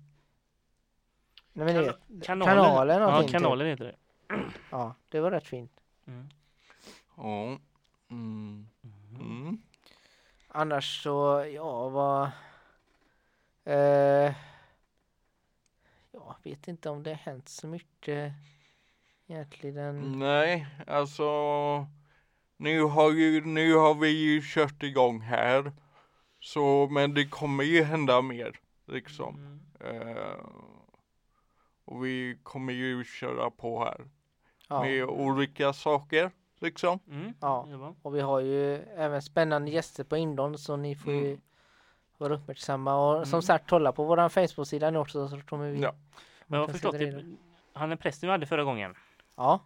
Nej 1.52 1.66
men 1.66 1.76
Kana- 1.76 1.94
det, 2.06 2.24
kanalen. 2.26 2.54
kanalen 2.64 3.00
Ja, 3.00 3.06
någonting. 3.06 3.28
typ. 3.28 3.33
kanalen 3.40 3.66
heter 3.66 3.85
det. 3.85 3.96
Ja, 4.70 4.94
det 5.09 5.20
var 5.20 5.30
rätt 5.30 5.46
fint. 5.46 5.72
Mm. 6.06 6.28
Ja. 7.16 7.59
Mm. 8.11 8.66
Mm. 9.20 9.59
Annars 10.48 11.02
så, 11.02 11.44
ja 11.54 11.88
vad... 11.88 12.30
Eh, 13.64 14.35
jag 16.12 16.35
vet 16.42 16.68
inte 16.68 16.90
om 16.90 17.02
det 17.02 17.11
har 17.11 17.16
hänt 17.16 17.48
så 17.48 17.66
mycket 17.66 18.33
egentligen. 19.31 20.19
Nej, 20.19 20.66
alltså 20.87 21.27
nu 22.57 22.83
har, 22.83 23.11
ju, 23.12 23.45
nu 23.45 23.75
har 23.75 23.95
vi 23.95 24.09
ju 24.09 24.40
kört 24.45 24.83
igång 24.83 25.21
här. 25.21 25.73
Så, 26.40 26.88
men 26.90 27.14
det 27.14 27.27
kommer 27.27 27.64
ju 27.64 27.83
hända 27.83 28.23
mer 28.23 28.57
liksom. 28.87 29.61
Mm. 29.81 30.09
Eh, 30.09 30.37
och 31.85 32.05
vi 32.05 32.38
kommer 32.43 32.73
ju 32.73 33.05
köra 33.05 33.51
på 33.51 33.85
här 33.85 34.01
Ja. 34.69 34.83
med 34.83 35.05
olika 35.05 35.73
saker 35.73 36.31
liksom. 36.61 36.99
Mm. 37.11 37.33
Ja. 37.40 37.95
Och 38.03 38.14
vi 38.14 38.21
har 38.21 38.40
ju 38.40 38.75
även 38.77 39.23
spännande 39.23 39.71
gäster 39.71 40.05
på 40.05 40.16
inlån 40.16 40.59
så 40.59 40.77
ni 40.77 40.95
får 40.97 41.12
ju 41.12 41.27
Mm. 41.27 41.40
vara 42.19 42.35
uppmärksamma 42.35 42.95
och 43.19 43.27
som 43.29 43.35
Mm. 43.37 43.43
sagt 43.43 43.71
hålla 43.71 43.93
på 43.93 44.05
våran 44.05 44.31
Facebook-sida 44.31 44.90
nu 44.90 44.99
också 44.99 45.29
så 45.29 45.40
kommer 45.40 45.71
vi 45.71 45.81
Ja. 45.81 45.95
Men 46.47 46.57
jag 46.57 46.62
har 46.62 46.66
kan 46.66 46.73
förstått 46.73 46.99
det. 46.99 47.25
Han 47.73 47.93
är 47.93 47.97
prästen 47.97 48.27
vi 48.27 48.31
hade 48.33 48.47
förra 48.47 48.64
gången. 48.64 48.95
Ja, 49.40 49.61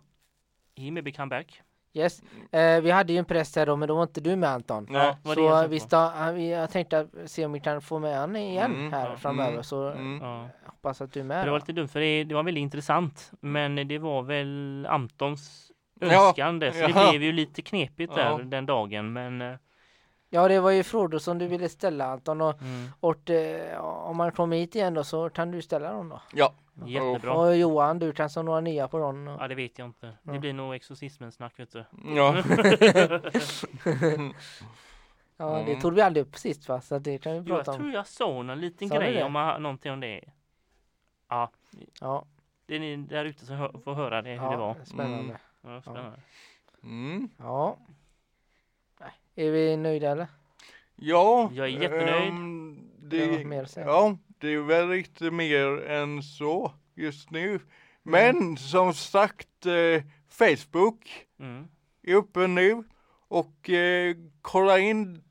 He 0.76 0.90
may 0.90 1.02
be 1.02 1.12
come 1.12 1.28
back. 1.30 1.62
yes. 1.92 2.22
Eh, 2.52 2.80
vi 2.80 2.90
hade 2.90 3.12
ju 3.12 3.18
en 3.18 3.24
präst 3.24 3.56
här 3.56 3.66
då 3.66 3.76
men 3.76 3.88
då 3.88 3.94
var 3.94 4.02
inte 4.02 4.20
du 4.20 4.37
med 4.37 4.50
Anton. 4.50 4.87
Nej. 4.90 5.06
jag 5.06 5.16
Så 5.22 5.34
tänkte 5.34 5.68
vi, 5.68 5.80
sta, 5.80 6.32
vi, 6.32 6.50
jag 6.50 6.70
tänkte 6.70 6.98
att 7.00 7.30
se 7.30 7.44
om 7.46 7.52
vi 7.52 7.60
kan 7.60 7.80
få 7.82 7.98
med 7.98 8.18
han 8.18 8.37
igen 8.37 8.74
Mm, 8.74 8.92
här 8.92 9.10
ja. 9.10 9.16
framöver 9.16 9.50
Mm, 9.50 9.62
så 9.64 9.88
Mm. 9.90 10.18
Ja. 10.22 10.48
jag 10.64 10.70
hoppas 10.70 11.00
att 11.00 11.12
du 11.12 11.20
är 11.20 11.24
med. 11.24 11.46
det 11.46 11.50
var 11.50 11.58
lite 11.58 11.72
dumt 11.72 11.88
för 11.88 12.00
det, 12.00 12.24
det 12.24 12.34
var 12.34 12.42
väldigt 12.42 12.62
intressant. 12.62 13.30
Men 13.40 13.88
det 13.88 13.98
var 13.98 14.22
väl 14.22 14.87
Antons 14.90 15.70
Ja, 16.00 16.26
önskande. 16.28 16.72
Så 16.72 16.78
det 16.87 16.92
ja. 16.94 17.10
blev 17.10 17.22
ju 17.22 17.32
lite 17.32 17.62
knepigt 17.62 18.14
där 18.14 18.30
Ja. 18.30 18.38
den 18.44 18.66
dagen. 18.66 19.12
Men 19.12 19.42
eh, 19.42 19.54
Ja 20.35 20.49
det 20.49 20.61
var 20.61 20.70
ju 20.70 20.83
frågor 20.83 21.18
som 21.18 21.38
du 21.38 21.47
ville 21.47 21.68
ställa 21.68 22.07
Anton 22.07 22.40
och, 22.40 22.62
mm, 22.62 22.88
och 23.01 23.31
eh, 23.31 23.81
om 23.85 24.16
man 24.16 24.33
kommer 24.33 24.57
hit 24.57 24.75
igen 24.75 24.94
då 24.94 25.05
så 25.05 25.31
kan 25.31 25.51
du 25.51 25.62
ställa 25.62 25.92
dem 25.92 26.09
då. 26.09 26.20
Ja. 26.33 26.55
jättebra. 26.87 27.33
Och 27.33 27.57
Johan 27.57 27.99
du 27.99 28.12
kan 28.12 28.31
som 28.31 28.47
några 28.47 28.61
nya 28.61 28.88
på 28.88 28.99
dem. 28.99 29.29
Och, 29.29 29.42
Ja 29.42 29.49
det 29.49 29.55
vet 29.55 29.79
jag 29.79 29.88
inte. 29.88 30.07
Det 30.23 30.33
Ja. 30.35 30.38
blir 30.38 30.53
nog 30.53 30.75
exorcismens 30.75 31.35
snack 31.35 31.59
vet 31.59 31.73
du. 31.73 31.85
Ja. 32.16 32.37
ja 35.37 35.47
det 35.55 35.70
Mm. 35.70 35.81
tog 35.81 35.94
vi 35.94 36.01
aldrig 36.01 36.27
upp 36.27 36.37
sist 36.37 36.68
va 36.68 36.81
så 36.81 36.94
att 36.94 37.05
det 37.05 37.18
kan 37.18 37.33
vi 37.33 37.38
Jag 37.38 37.47
prata 37.47 37.70
om. 37.70 37.77
tror 37.77 37.90
jag 37.92 38.07
sa 38.07 38.42
någon 38.42 38.61
liten 38.61 38.88
Sa 38.88 38.97
grej 38.99 39.12
det? 39.14 39.25
om 39.25 39.33
man- 39.33 39.62
någonting 39.62 39.92
om 39.92 40.01
det. 40.01 40.20
Ja, 41.29 41.51
Ja, 42.01 42.25
det 42.66 42.75
är 42.77 42.81
ni 42.81 42.97
där 42.97 43.25
ute 43.25 43.47
som 43.47 43.57
hör, 43.57 43.73
får 43.85 43.94
höra 43.94 44.23
det 44.23 44.31
hur 44.31 44.37
det 44.37 44.42
ja 44.53 44.57
var. 44.57 44.77
spännande. 44.85 45.38
Ja, 45.62 45.81
spännande. 45.83 46.20
Mm. 46.83 47.29
Ja. 47.38 47.77
Är 49.35 49.51
vi 49.51 49.77
nöjda 49.77 50.11
eller? 50.11 50.27
Ja. 50.97 51.51
Jag 51.55 51.66
är 51.66 51.83
jättenöjd. 51.83 52.29
ehm, 52.29 52.90
Det 52.99 53.27
var 53.27 53.38
det, 53.38 53.44
mer 53.44 53.68
ja, 53.77 54.18
det 54.38 54.49
är 54.55 54.59
väl 54.59 54.92
inte 54.92 55.31
mer 55.31 55.87
än 55.87 56.23
så 56.23 56.73
just 56.94 57.31
nu. 57.31 57.61
Men 58.03 58.57
som 58.57 58.94
sagt, 58.94 59.66
eh, 59.66 60.03
Facebook 60.29 61.27
Mm. 61.40 61.68
är 62.03 62.14
uppe 62.14 62.47
nu 62.47 62.85
och 63.29 63.70
eh, 63.70 64.16
kolla 64.42 64.79
in 64.79 65.25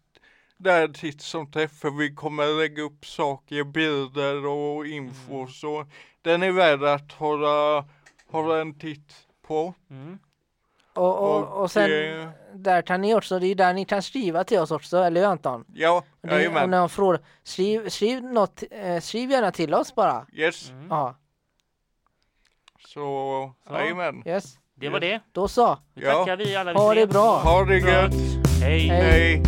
där 0.57 0.87
titt 0.87 1.21
som 1.21 1.51
tätt 1.51 1.71
för 1.71 1.89
vi 1.91 2.15
kommer 2.15 2.57
lägga 2.59 2.83
upp 2.83 3.05
saker, 3.05 3.63
bilder 3.63 4.45
och 4.45 4.87
info 4.87 5.35
Mm. 5.35 5.47
så 5.47 5.85
den 6.21 6.43
är 6.43 6.51
värd 6.51 6.83
att 6.83 7.11
hålla, 7.11 7.85
hålla 8.27 8.61
en 8.61 8.79
titt 8.79 9.13
på. 9.47 9.73
Och, 10.93 11.17
och, 11.37 11.61
och 11.61 11.71
sen 11.71 11.91
eh, 12.21 12.29
där 12.53 12.81
kan 12.81 13.01
ni 13.01 13.15
också, 13.15 13.39
det 13.39 13.47
är 13.47 13.55
där 13.55 13.73
ni 13.73 13.85
kan 13.85 14.01
skriva 14.03 14.43
till 14.43 14.59
oss 14.59 14.71
också, 14.71 14.97
eller 14.97 15.21
hur 15.21 15.27
Anton? 15.27 15.65
ja, 15.73 16.03
Det, 16.21 16.29
jajamän. 16.35 16.69
ni 16.69 16.77
har 16.77 16.87
frågor, 16.87 17.19
skriv, 17.43 17.89
skriv, 17.89 18.23
något, 18.23 18.63
eh, 18.71 18.99
skriv 18.99 19.31
gärna 19.31 19.51
till 19.51 19.73
oss 19.73 19.95
bara. 19.95 20.25
Yes, 20.33 20.69
Mm. 20.69 20.87
Ja, 20.89 21.15
så 22.87 23.53
Så. 23.67 23.73
jajamän. 23.73 24.23
yes. 24.25 24.55
Det 24.75 24.89
var 24.89 24.99
det. 24.99 25.19
Då 25.31 25.47
så. 25.47 25.77
Nu 25.93 26.03
Ja. 26.05 26.13
tackar 26.13 26.37
vi 26.37 26.55
alla 26.55 26.73
vi 26.73 26.79
Ha 26.79 26.93
det 26.93 27.07
bra. 27.07 27.39
Ha 27.39 27.65
det 27.65 27.77
gött. 27.77 28.13
Hej. 28.61 28.87
Hej. 28.87 28.89
Hej. 28.89 29.43